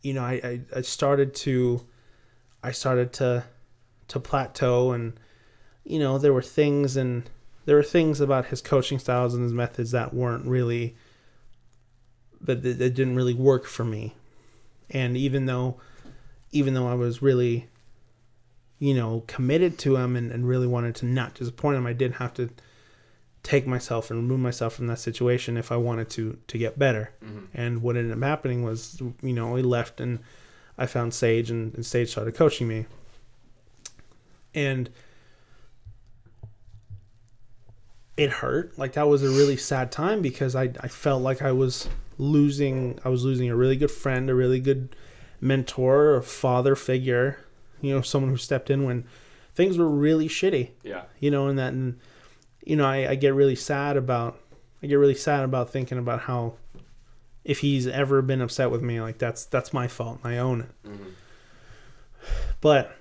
[0.03, 1.85] you know I, I i started to
[2.63, 3.45] i started to
[4.09, 5.13] to plateau and
[5.85, 7.29] you know there were things and
[7.67, 10.97] there were things about his coaching styles and his methods that weren't really
[12.41, 14.15] that, that, didn't really work for me
[14.91, 15.79] and even though
[16.53, 17.69] even though i was really
[18.79, 22.13] you know committed to him and, and really wanted to not disappoint him i did
[22.15, 22.49] have to
[23.43, 27.11] take myself and remove myself from that situation if i wanted to to get better
[27.25, 27.45] Mm-hmm.
[27.55, 30.19] and what ended up happening was, you know, we left and
[30.79, 32.87] I found Sage and, and Sage started coaching me.
[34.55, 34.89] And
[38.21, 38.79] it hurt.
[38.79, 42.99] Like that was a really sad time because I, I felt like I was losing
[43.03, 44.95] I was losing a really good friend, a really good
[45.41, 47.39] mentor, a father figure,
[47.81, 49.07] you know, someone who stepped in when
[49.55, 51.05] things were really shitty Yeah.
[51.19, 51.99] you know, and that, and
[52.63, 54.39] you know, I, I get really sad about,
[54.83, 56.57] I get really sad about thinking about how,
[57.43, 60.61] if he's ever been upset with me, like that's that's my fault, and I own
[60.61, 60.89] it.
[60.89, 61.09] Mm-hmm.
[62.61, 62.95] But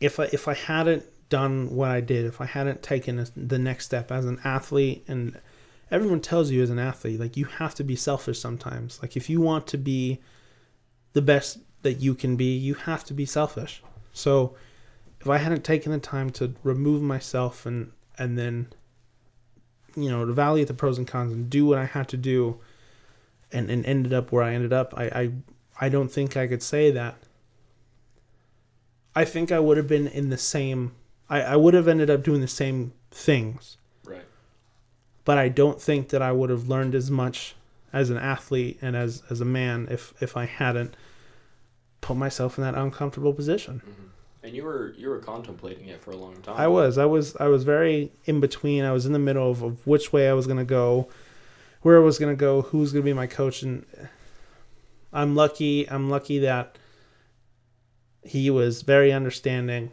[0.00, 3.86] if I if I hadn't done what I did, if I hadn't taken the next
[3.86, 5.36] step as an athlete, and
[5.90, 9.00] everyone tells you as an athlete, like you have to be selfish sometimes.
[9.02, 10.20] Like if you want to be
[11.12, 13.82] the best that you can be, you have to be selfish.
[14.12, 14.54] So
[15.20, 18.68] if I hadn't taken the time to remove myself and and then
[19.96, 22.60] you know, evaluate the pros and cons and do what I had to do
[23.50, 25.32] and, and ended up where I ended up, I, I
[25.80, 27.16] I don't think I could say that.
[29.16, 30.92] I think I would have been in the same
[31.28, 33.78] I, I would have ended up doing the same things.
[34.04, 34.24] Right.
[35.24, 37.54] But I don't think that I would have learned as much
[37.92, 40.96] as an athlete and as, as a man if, if I hadn't
[42.00, 43.80] put myself in that uncomfortable position.
[43.80, 44.08] Mm-hmm.
[44.44, 46.56] And you were you were contemplating it for a long time.
[46.58, 46.98] I was.
[46.98, 48.84] I was I was very in between.
[48.84, 51.08] I was in the middle of, of which way I was gonna go,
[51.80, 53.86] where I was gonna go, who's gonna be my coach, and
[55.14, 55.88] I'm lucky.
[55.88, 56.76] I'm lucky that
[58.22, 59.92] he was very understanding,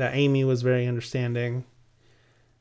[0.00, 1.64] that Amy was very understanding,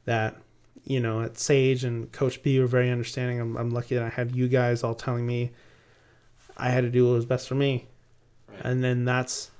[0.05, 0.35] that
[0.83, 3.39] you know at Sage and Coach B were very understanding.
[3.39, 5.51] I'm, I'm lucky that I had you guys all telling me
[6.57, 7.87] I had to do what was best for me,
[8.49, 8.61] Right.
[8.65, 9.51] and then that's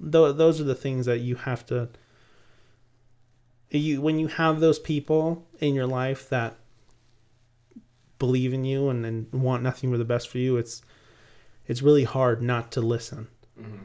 [0.00, 1.88] th- those are the things that you have to
[3.70, 6.56] you when you have those people in your life that
[8.18, 10.80] believe in you and, and want nothing but the best for you it's
[11.66, 13.26] it's really hard not to listen
[13.58, 13.78] hmm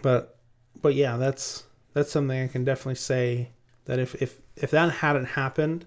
[0.00, 0.38] but
[0.82, 1.64] but yeah that's
[1.94, 3.48] that's something i can definitely say
[3.86, 5.84] that if if if that hadn't happened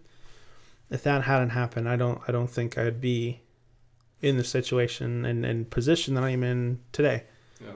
[0.89, 3.39] if that hadn't happened i don't i don't think i'd be
[4.21, 7.23] in the situation and, and position that i'm in today
[7.61, 7.73] Yeah.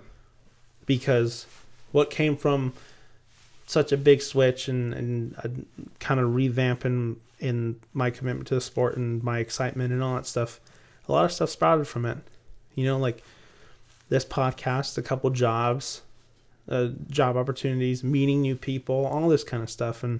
[0.85, 1.45] because
[1.91, 2.73] what came from
[3.67, 5.65] such a big switch and and
[5.99, 10.25] kind of revamping in my commitment to the sport and my excitement and all that
[10.25, 10.59] stuff
[11.07, 12.17] a lot of stuff sprouted from it
[12.75, 13.23] you know like
[14.09, 16.01] this podcast a couple jobs
[16.69, 20.03] uh, job opportunities meeting new people all this kind of stuff.
[20.03, 20.19] And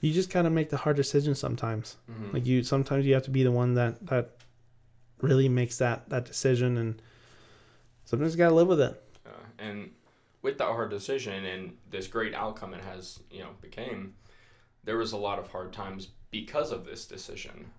[0.00, 1.96] you just gotta make the hard decisions sometimes.
[2.06, 4.30] Hmm like you sometimes you have to be the one that that
[5.20, 6.76] really makes that that decision.
[6.76, 7.00] And
[8.04, 9.02] sometimes you gotta live with it.
[9.26, 9.90] Uh, and
[10.42, 14.14] with that hard decision and this great outcome it has, you know, became,
[14.84, 17.70] there was a lot of hard times because of this decision.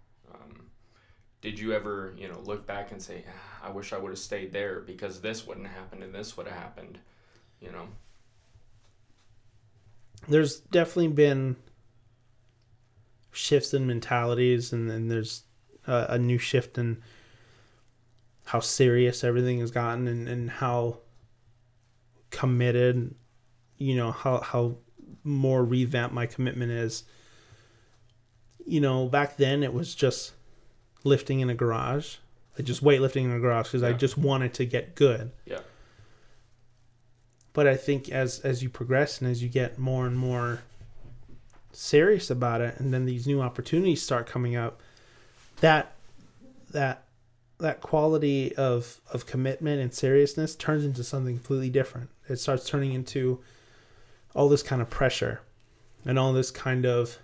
[1.46, 4.20] Did you ever, you know, look back and say, ah, I wish I would have
[4.20, 6.98] stayed there because this wouldn't have happened and this would have happened,
[7.62, 7.88] you know?
[10.28, 11.56] there's definitely been
[13.32, 15.44] shifts in mentalities and, and there's
[15.88, 17.02] a, a new shift in
[18.46, 20.98] how serious everything has gotten and, and how
[22.30, 23.14] committed
[23.78, 24.76] you know how how
[25.24, 27.04] more revamped my commitment is
[28.66, 30.34] you know back then it was just
[31.06, 32.16] lifting in a garage
[32.64, 35.60] just weightlifting in a garage because i just wanted to get good Yeah.
[37.54, 40.62] but I think as as you progress and as you get more and more
[41.72, 44.82] serious about it, and then these new opportunities start coming up,
[45.62, 45.94] that
[46.72, 47.04] that
[47.60, 52.10] that quality of of commitment and seriousness turns into something completely different.
[52.30, 53.42] It starts turning into
[54.34, 55.42] all this kind of pressure
[56.06, 57.18] and all this kind of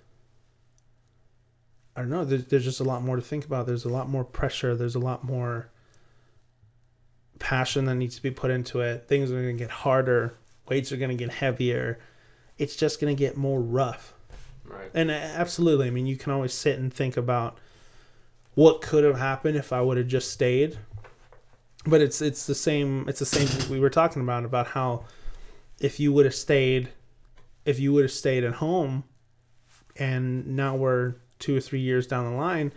[1.95, 2.23] I don't know.
[2.23, 3.67] There's, there's just a lot more to think about.
[3.67, 4.75] There's a lot more pressure.
[4.75, 5.69] There's a lot more
[7.39, 9.07] passion that needs to be put into it.
[9.07, 10.35] Things are going to get harder.
[10.69, 11.99] Weights are going to get heavier.
[12.57, 14.13] It's just going to get more rough.
[14.63, 14.89] Right.
[14.93, 17.57] And uh, absolutely, I mean, you can always sit and think about
[18.53, 20.77] what could have happened if I would have just stayed.
[21.85, 25.05] But it's it's the same it's the same thing we were talking about about how
[25.79, 26.89] if you would have stayed
[27.65, 29.03] if you would have stayed at home
[29.97, 32.71] and now we're 2 or 3 years down the line,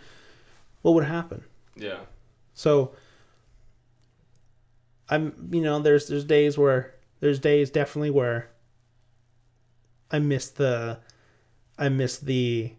[0.81, 1.43] what would happen?
[1.75, 1.99] Yeah.
[2.53, 2.93] So
[5.09, 8.49] I'm you know there's there's days where there's days definitely where
[10.11, 10.99] I miss the
[11.77, 12.73] I miss the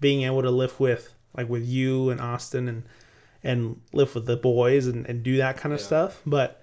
[0.00, 2.82] being able to live with like with you and Austin and
[3.42, 5.86] and live with the boys and, and do that kind of Yeah.
[5.86, 6.62] stuff but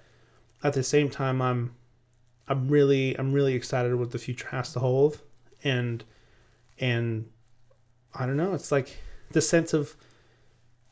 [0.62, 1.74] at the same time I'm
[2.46, 5.20] I'm really I'm really excited what the future has to hold
[5.64, 6.04] and
[6.78, 7.28] and
[8.14, 8.96] I don't know it's like
[9.30, 9.94] the sense of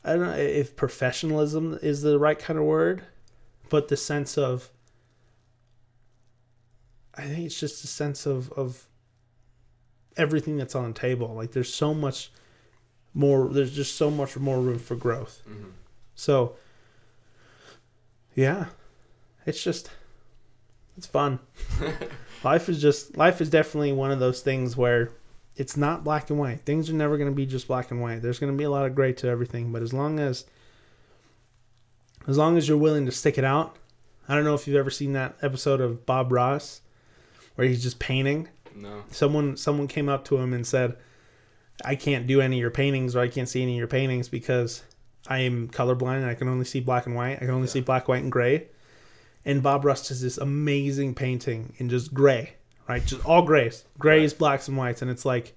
[0.03, 3.03] I don't know if professionalism is the right kind of word,
[3.69, 4.69] but the sense of
[7.15, 8.87] I think it's just a sense of of
[10.15, 11.33] everything that's on the table.
[11.33, 12.31] Like there's so much
[13.13, 15.41] more there's just so much more room for growth.
[15.45, 15.69] hmm
[16.15, 16.55] So
[18.35, 18.67] yeah.
[19.45, 19.89] It's just
[20.97, 21.39] it's fun.
[22.43, 25.09] life is just life is definitely one of those things where
[25.57, 26.61] it's not black and white.
[26.61, 28.21] Things are never going to be just black and white.
[28.21, 30.45] There's going to be a lot of gray to everything, but as long as
[32.27, 33.77] as long as you're willing to stick it out.
[34.27, 36.81] I don't know if you've ever seen that episode of Bob Ross
[37.55, 38.49] where he's just painting.
[38.75, 39.03] No.
[39.09, 40.97] Someone someone came up to him and said,
[41.85, 44.27] "I can't do any of your paintings or I can't see any of your paintings
[44.29, 44.83] because
[45.27, 47.37] I am colorblind and I can only see black and white.
[47.37, 47.73] I can only Yeah.
[47.73, 48.67] see black, white, and gray."
[49.45, 52.55] And Bob Ross does this amazing painting in just gray,
[52.87, 53.05] right?
[53.05, 55.55] Just all grays, grays, blacks, and whites, and it's like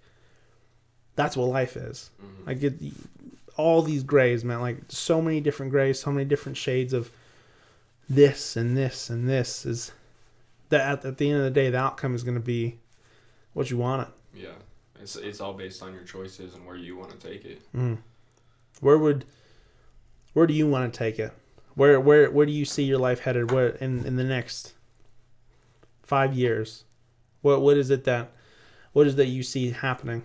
[1.17, 2.11] that's what life is.
[2.23, 2.49] Mhm.
[2.49, 2.75] I get
[3.57, 4.61] all these grays, man.
[4.61, 7.11] Like so many different grays, so many different shades of
[8.09, 9.93] this and this and this is
[10.71, 12.79] that at, at the end of the day, the outcome is going to be
[13.53, 14.41] what you want it.
[14.43, 14.49] Yeah,
[15.01, 17.61] it's it's all based on your choices and where you want to take it.
[17.75, 17.99] Mm.
[18.81, 19.25] Where would
[20.33, 21.33] where do you want to take it?
[21.75, 23.51] Where where where do you see your life headed?
[23.51, 24.75] Where in in the next
[26.03, 26.85] five years?
[27.43, 28.33] What what is it that
[28.93, 30.25] what is that you see happening?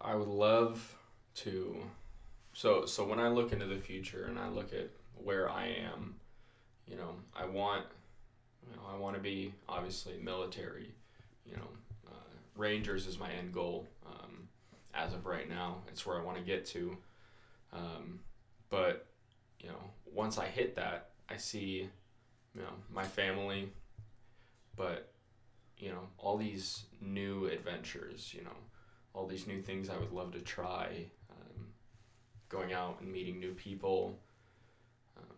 [0.00, 0.96] I would love
[1.36, 1.76] to.
[2.52, 6.16] So so when I look into the future and I look at where I am,
[6.86, 7.84] you know, I want,
[8.68, 10.94] you know, I want to be obviously military.
[11.44, 11.68] You know,
[12.08, 13.86] uh, Rangers is my end goal.
[14.06, 14.48] Um,
[14.94, 16.96] as of right now, it's where I want to get to.
[17.72, 18.20] Um,
[18.70, 19.06] but
[19.60, 21.88] you know, once I hit that, I see,
[22.54, 23.68] you know, my family,
[24.76, 25.10] but
[25.80, 28.32] you know, all these new adventures.
[28.36, 28.56] You know
[29.14, 31.06] all these new things I would love to try.
[31.30, 31.66] Um,
[32.48, 34.18] going out and meeting new people.
[35.16, 35.36] Um,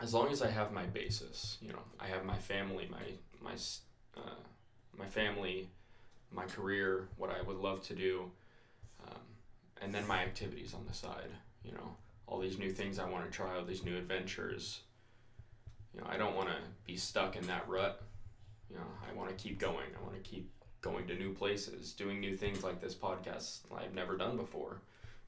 [0.00, 3.02] as long as I have my basis, you know, I have my family, my
[3.40, 3.54] my
[4.16, 4.42] uh,
[4.98, 5.68] my family,
[6.32, 8.30] my career, what I would love to do,
[9.06, 9.20] um,
[9.80, 11.30] and then my activities on the side.
[11.64, 14.80] You know, all these new things I want to try, all these new adventures.
[15.94, 18.02] You know, I don't want to be stuck in that rut.
[18.70, 19.86] You know, I want to keep going.
[19.98, 20.50] I want to keep
[20.80, 24.80] going to new places, doing new things like this podcast I've never done before.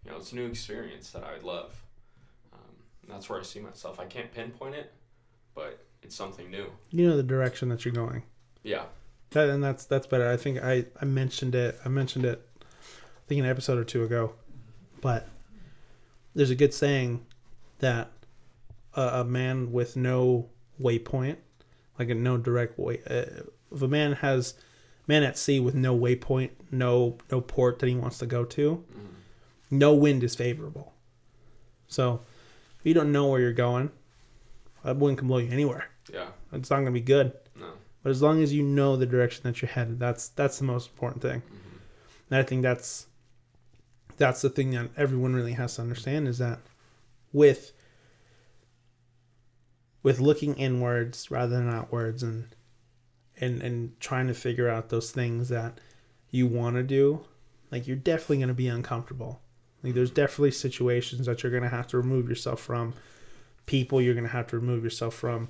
[0.05, 1.81] You know, it's a new experience that I would love.
[2.53, 2.75] Um,
[3.09, 3.99] that's where I see myself.
[3.99, 4.93] I can't pinpoint it,
[5.55, 6.67] but it's something new.
[6.91, 8.23] You know the direction that you're going.
[8.63, 8.85] Yeah.
[9.31, 10.31] That, and that's that's better.
[10.31, 11.79] I think I, I mentioned it.
[11.85, 12.47] I mentioned it.
[12.61, 14.33] I think an episode or two ago,
[15.03, 15.29] but
[16.35, 17.27] there's a good saying
[17.81, 18.11] that
[18.95, 20.49] a, a man with no
[20.81, 21.37] waypoint,
[21.99, 23.43] like a no direct way, uh,
[23.73, 24.55] if a man has
[25.07, 28.85] man at sea with no waypoint, no no port that he wants to go to,
[28.93, 29.07] Mm.
[29.71, 30.93] no wind is favorable.
[31.89, 32.21] So
[32.79, 33.91] if you don't know where you're going,
[34.85, 35.87] that wind can blow you anywhere.
[36.13, 36.29] Yeah.
[36.53, 37.33] It's not gonna be good.
[37.59, 37.73] No.
[38.03, 40.91] But as long as you know the direction that you're headed, that's that's the most
[40.91, 41.41] important thing.
[41.41, 41.77] hmm
[42.31, 43.07] And I think that's
[44.19, 46.59] that's the thing that everyone really has to understand is that
[47.33, 47.73] with
[50.03, 52.49] with looking inwards rather than outwards and
[53.41, 55.79] and and trying to figure out those things that
[56.31, 57.21] you want to do,
[57.71, 59.41] like you're definitely going to be uncomfortable.
[59.83, 62.95] Like there's definitely situations that you're going to have to remove yourself from,
[63.67, 65.49] people you're going to have to remove yourself from,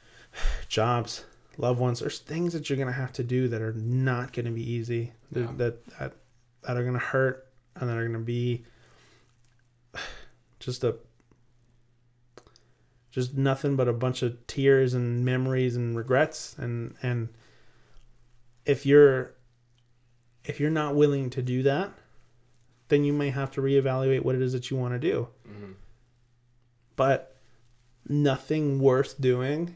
[0.68, 1.24] jobs,
[1.58, 2.00] loved ones.
[2.00, 4.68] There's things that you're going to have to do that are not going to be
[4.68, 5.12] easy.
[5.32, 5.46] That- Yeah.
[5.56, 6.12] That that
[6.62, 8.64] that are going to hurt and that are going to be
[10.58, 10.96] just a
[13.10, 17.28] just nothing but a bunch of tears and memories and regrets and and
[18.64, 19.34] if you're
[20.44, 21.90] if you're not willing to do that
[22.88, 25.72] then you may have to reevaluate what it is that you want to do hmm
[26.96, 27.36] but
[28.08, 29.74] nothing worth doing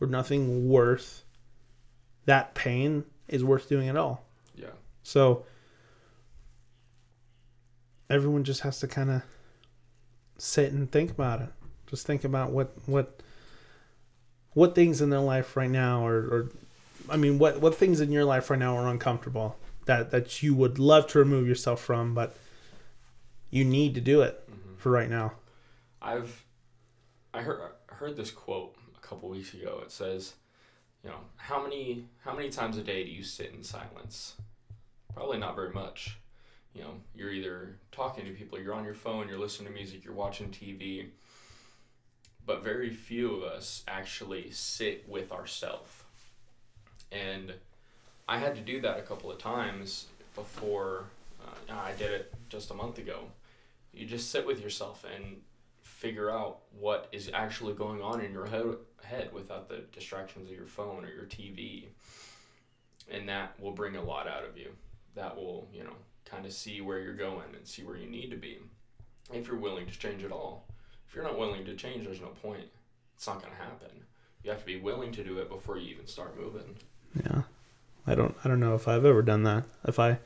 [0.00, 1.24] or nothing worth
[2.26, 4.24] that pain is worth doing at all
[4.56, 4.68] Yeah.
[5.02, 5.44] so
[8.10, 9.22] everyone just has to kind of
[10.38, 11.48] sit and think about it.
[11.94, 13.20] Just think about what what
[14.54, 16.50] what things in their life right now or, or
[17.08, 20.54] I mean what what things in your life right now are uncomfortable that that you
[20.54, 22.36] would love to remove yourself from but
[23.50, 25.32] you need to do it hmm for right now.
[26.02, 26.44] I've
[27.32, 29.80] I heard I heard this quote a couple weeks ago.
[29.82, 30.34] It says,
[31.02, 34.34] you know, how many how many times a day do you sit in silence?
[35.14, 36.18] Probably not very much.
[36.74, 40.04] You know, you're either talking to people, you're on your phone, you're listening to music,
[40.04, 41.06] you're watching TV.
[42.46, 45.90] But very few of us actually sit with ourselves.
[47.10, 47.54] And
[48.28, 51.04] I had to do that a couple of times before
[51.42, 53.20] uh, I did it just a month ago.
[53.92, 55.36] You just sit with yourself and
[55.82, 58.64] figure out what is actually going on in your head,
[59.02, 61.84] head without the distractions of your phone or your TV.
[63.10, 64.70] And that will bring a lot out of you.
[65.14, 68.30] That will, you know, kind of see where you're going and see where you need
[68.30, 68.58] to be.
[69.32, 70.66] If you're willing to change it all.
[71.14, 72.64] If you're not willing to change, there's no point.
[73.14, 73.86] It's not going to happen.
[74.42, 76.74] You have to be willing to do it before you even start moving.
[77.24, 77.42] Yeah.
[78.04, 79.62] I don't I don't know if I've ever done that.
[79.86, 80.18] If I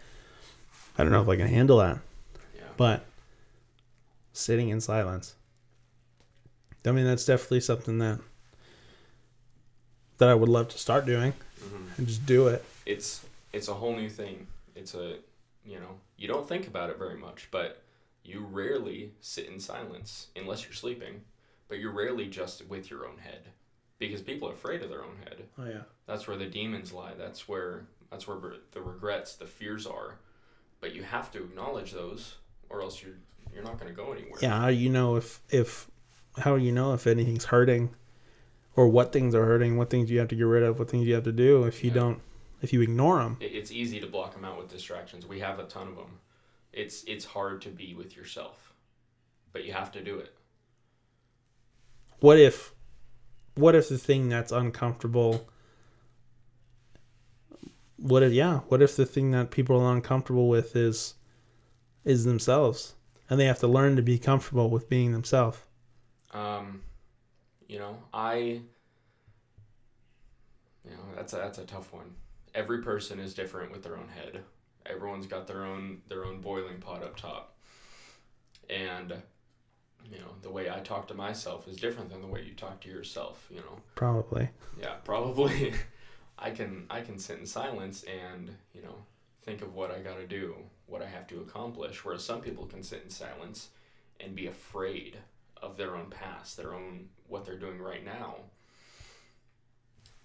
[0.97, 1.99] I don't know if I can handle that.
[2.57, 2.62] Yeah.
[2.78, 3.05] But
[4.32, 5.34] sitting in silence.
[6.86, 8.20] I mean that's definitely something that
[10.16, 11.84] that I would love to start doing mm-hmm.
[11.99, 12.64] and just do it.
[12.86, 14.47] it's it's a whole new thing.
[14.74, 15.16] It's a
[15.66, 17.82] you know you don't think about it very much, but
[18.29, 21.22] you rarely sit in silence unless you're sleeping.
[21.68, 23.49] But you're rarely just with your own head.
[23.99, 25.45] because people are afraid of their own head.
[25.59, 25.83] Oh yeah.
[26.07, 27.14] That's where the demons lie.
[27.16, 28.39] That's where that's where
[28.72, 30.18] the regrets, the fears are.
[30.81, 32.37] But you have to acknowledge those,
[32.70, 33.16] or else you're
[33.53, 34.39] you're not going to go anywhere.
[34.41, 34.61] Yeah.
[34.61, 35.91] How do you know if if
[36.39, 37.91] how do you know if anything's hurting,
[38.76, 41.07] or what things are hurting, what things you have to get rid of, what things
[41.07, 41.97] you have to do if you yeah.
[41.97, 42.20] don't
[42.62, 43.37] if you ignore them.
[43.41, 45.26] It's easy to block them out with distractions.
[45.26, 46.18] We have a ton of them.
[46.73, 48.75] It's it's hard to be with yourself,
[49.53, 50.35] but you have to do it.
[52.21, 52.75] What if
[53.55, 55.49] what if the thing that's uncomfortable
[57.97, 61.14] what if yeah what if the thing that people are uncomfortable with is
[62.05, 62.95] is themselves?
[63.31, 65.59] And they have to learn to be comfortable with being themselves.
[66.33, 66.83] Um
[67.69, 68.62] you know i you
[70.87, 72.14] know that's a, that's a tough one.
[72.55, 74.43] Every person is different with their own head
[74.89, 77.57] everyone's got their own their own boiling pot up top.
[78.68, 79.14] And
[80.11, 82.80] you know the way i talk to myself is different than the way you talk
[82.80, 83.80] to yourself you know?
[83.95, 84.49] Probably.
[84.80, 85.74] Yeah probably.
[86.39, 88.95] I can i can sit in silence and you know
[89.43, 90.55] think of what i got to do
[90.86, 93.70] what i have to accomplish whereas some people can sit in silence
[94.20, 95.18] and be afraid
[95.62, 98.36] of their own past their own what they're doing right now.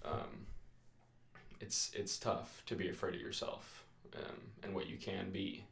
[0.06, 0.48] Um,
[1.60, 3.83] it's it's tough to be afraid of yourself
[4.16, 5.64] um, and what you can be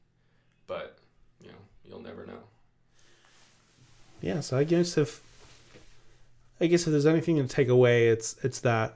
[0.68, 0.98] but
[1.42, 2.44] you know you'll never know
[4.22, 5.22] yeah, so I guess if
[6.60, 8.94] I guess if there's anything to take away, it's it's that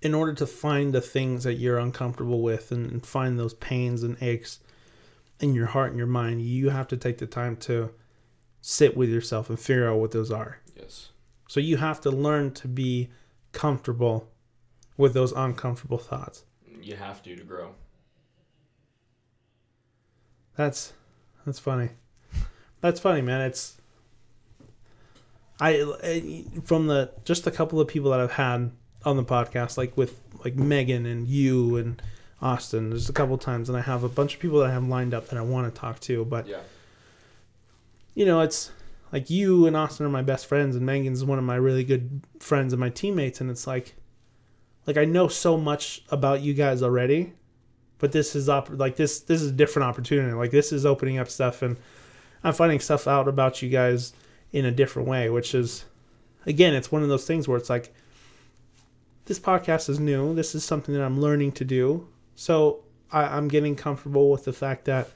[0.00, 4.04] in order to find the things that you're uncomfortable with and, and find those pains
[4.04, 4.60] and aches
[5.40, 7.90] in your heart and your mind, you have to take the time to
[8.60, 10.60] sit with yourself and figure out what those are.
[10.76, 11.10] Yes.
[11.48, 13.10] So you have to learn to be
[13.52, 14.30] comfortable
[14.96, 16.44] with those uncomfortable thoughts.
[16.86, 17.74] You have to to grow.
[20.56, 20.92] That's
[21.44, 21.88] that's funny.
[22.80, 23.40] That's funny, man.
[23.40, 23.80] It's
[25.58, 28.70] I eh, from the just a couple of people that I've had
[29.04, 32.00] on the podcast, like with like Megan and you and
[32.40, 32.90] Austin.
[32.90, 35.12] There's a couple times, and I have a bunch of people that I have lined
[35.12, 36.24] up that I want to talk to.
[36.24, 36.60] But yeah.
[38.14, 38.70] you know, it's
[39.12, 42.20] like you and Austin are my best friends, and Megan's one of my really good
[42.38, 43.40] friends and my teammates.
[43.40, 43.96] And it's like,
[44.86, 47.32] like I know so much about you guys already,
[47.98, 50.32] but this is op- like this this is a different opportunity.
[50.32, 51.76] Like this is opening up stuff and
[52.46, 54.12] I'm finding stuff out about you guys
[54.52, 55.84] in a different way, which is,
[56.46, 57.92] again, it's one of those things where it's like,
[59.24, 60.34] this podcast is new.
[60.34, 62.06] This is something that I'm learning to do.
[62.36, 65.10] So I, am getting comfortable with the fact that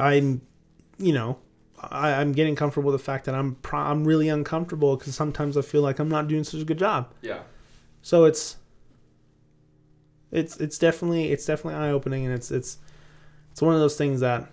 [0.00, 0.40] I'm,
[0.98, 1.38] you know,
[1.78, 5.56] I, am getting comfortable with the fact that I'm pro- I'm really uncomfortable because sometimes
[5.56, 7.12] I feel like I'm not doing such a good job.
[7.22, 7.42] Yeah.
[8.02, 8.56] So it's
[10.32, 12.78] it's it's definitely it's definitely eye opening and it's it's
[13.50, 14.48] it's one of those things that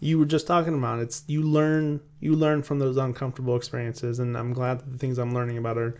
[0.00, 0.98] you were just talking about.
[0.98, 5.18] It's you learn you learn from those uncomfortable experiences, and I'm glad that the things
[5.18, 5.94] I'm learning about are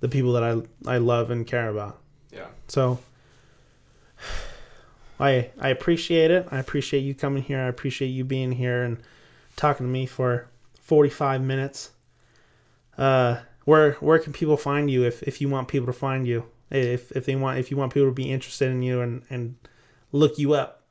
[0.00, 2.00] the people that I I love and care about.
[2.32, 2.46] Yeah.
[2.68, 2.98] So
[5.20, 6.48] I I appreciate it.
[6.50, 7.60] I appreciate you coming here.
[7.60, 8.98] I appreciate you being here and
[9.56, 10.48] talking to me for
[10.80, 11.90] 45 minutes.
[12.96, 16.44] Uh, where where can people find you if, if you want people to find you?
[16.70, 19.56] If if they want if you want people to be interested in you and and
[20.10, 20.82] look you up.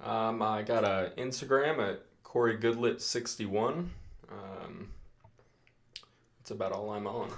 [0.00, 3.90] Um, I got a Instagram at Corey Goodlett sixty one.
[4.30, 4.88] Um,
[6.38, 7.30] that's about all I'm on.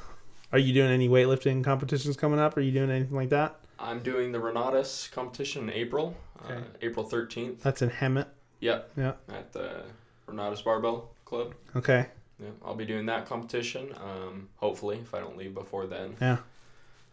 [0.52, 2.56] Are you doing any weightlifting competitions coming up?
[2.56, 3.58] Are you doing anything like that?
[3.78, 6.60] I'm doing the Renatus competition in April, uh, okay.
[6.60, 7.60] uh, April 13th.
[7.60, 8.26] That's in Hemet.
[8.60, 8.90] Yep.
[8.96, 9.12] Yeah.
[9.28, 9.82] At the
[10.28, 11.54] Renatus Barbell Club.
[11.74, 12.06] Okay.
[12.40, 13.94] Yeah, I'll be doing that competition.
[14.02, 16.16] Um, hopefully, if I don't leave before then.
[16.20, 16.38] Yeah.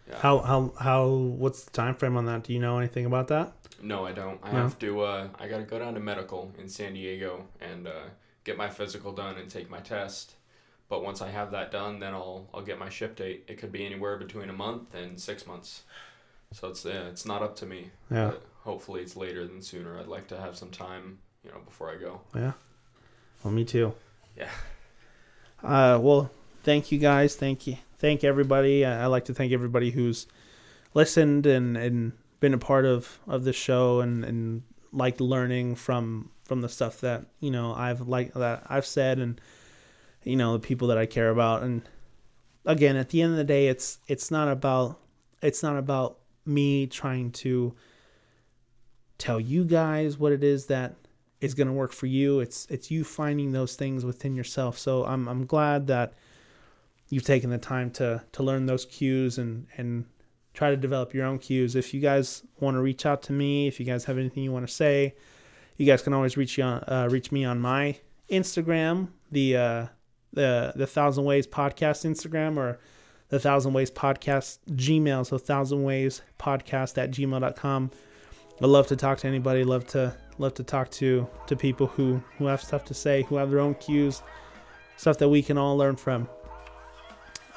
[0.09, 0.17] Yeah.
[0.19, 1.07] How how how?
[1.07, 2.43] What's the time frame on that?
[2.43, 3.53] Do you know anything about that?
[3.81, 4.39] No, I don't.
[4.43, 4.59] I no?
[4.59, 5.01] have to.
[5.01, 8.09] Uh, I got to go down to medical in San Diego and uh,
[8.43, 10.33] get my physical done and take my test.
[10.89, 13.45] But once I have that done, then I'll I'll get my ship date.
[13.47, 15.83] It could be anywhere between a month and six months.
[16.51, 17.91] So it's uh, it's not up to me.
[18.09, 18.31] Yeah.
[18.63, 19.99] hopefully it's later than sooner.
[19.99, 22.21] I'd like to have some time, you know, before I go.
[22.35, 22.53] Yeah.
[23.43, 23.93] Well, me too.
[24.37, 24.49] Yeah.
[25.63, 26.31] Uh, well,
[26.63, 27.35] thank you guys.
[27.35, 27.77] Thank you.
[27.97, 28.85] Thank everybody.
[28.85, 30.25] I, like to thank everybody who's
[30.93, 36.31] listened and and been a part of of the show and and like learning from
[36.43, 39.39] from the stuff that you know I've like that I've said and
[40.23, 41.83] you know the people that I care about and
[42.65, 44.99] again at the end of the day it's it's not about
[45.41, 47.73] it's not about me trying to
[49.17, 50.95] tell you guys what it is that
[51.41, 55.03] is going to work for you it's it's you finding those things within yourself so
[55.05, 56.13] I'm I'm glad that
[57.09, 60.05] you've taken the time to to learn those cues and and
[60.53, 61.75] try to develop your own cues.
[61.75, 64.51] If you guys want to reach out to me, if you guys have anything you
[64.51, 65.15] want to say,
[65.77, 67.97] you guys can always reach on uh, reach me on my
[68.29, 69.09] Instagram.
[69.31, 69.85] The uh,
[70.33, 72.79] the the Thousand Ways Podcast Instagram or
[73.29, 75.25] the Thousand Ways Podcast Gmail.
[75.25, 77.91] So Thousand Ways Podcast at gmail.com.
[78.61, 79.63] I love to talk to anybody.
[79.63, 83.35] Love to love to talk to to people who who have stuff to say, who
[83.35, 84.21] have their own cues,
[84.97, 86.27] stuff that we can all learn from.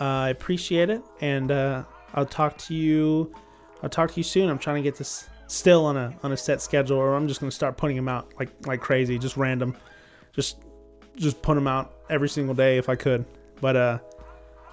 [0.00, 3.34] Uh, I appreciate it, and uh, I'll talk to you.
[3.82, 4.48] I'll talk to you soon.
[4.48, 7.40] I'm trying to get this still on a on a set schedule, or I'm just
[7.40, 9.76] gonna start putting them out like like crazy, just random,
[10.32, 10.58] just
[11.16, 13.24] just put them out every single day if I could.
[13.60, 13.98] But uh,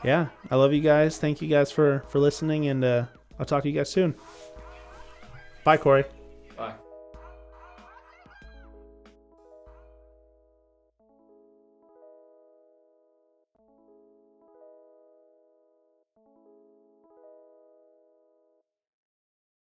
[0.03, 1.17] yeah, I love you guys.
[1.17, 3.05] Thank you guys for for listening, and uh,
[3.39, 4.15] I'll talk to you guys soon.
[5.63, 6.05] Bye, Corey.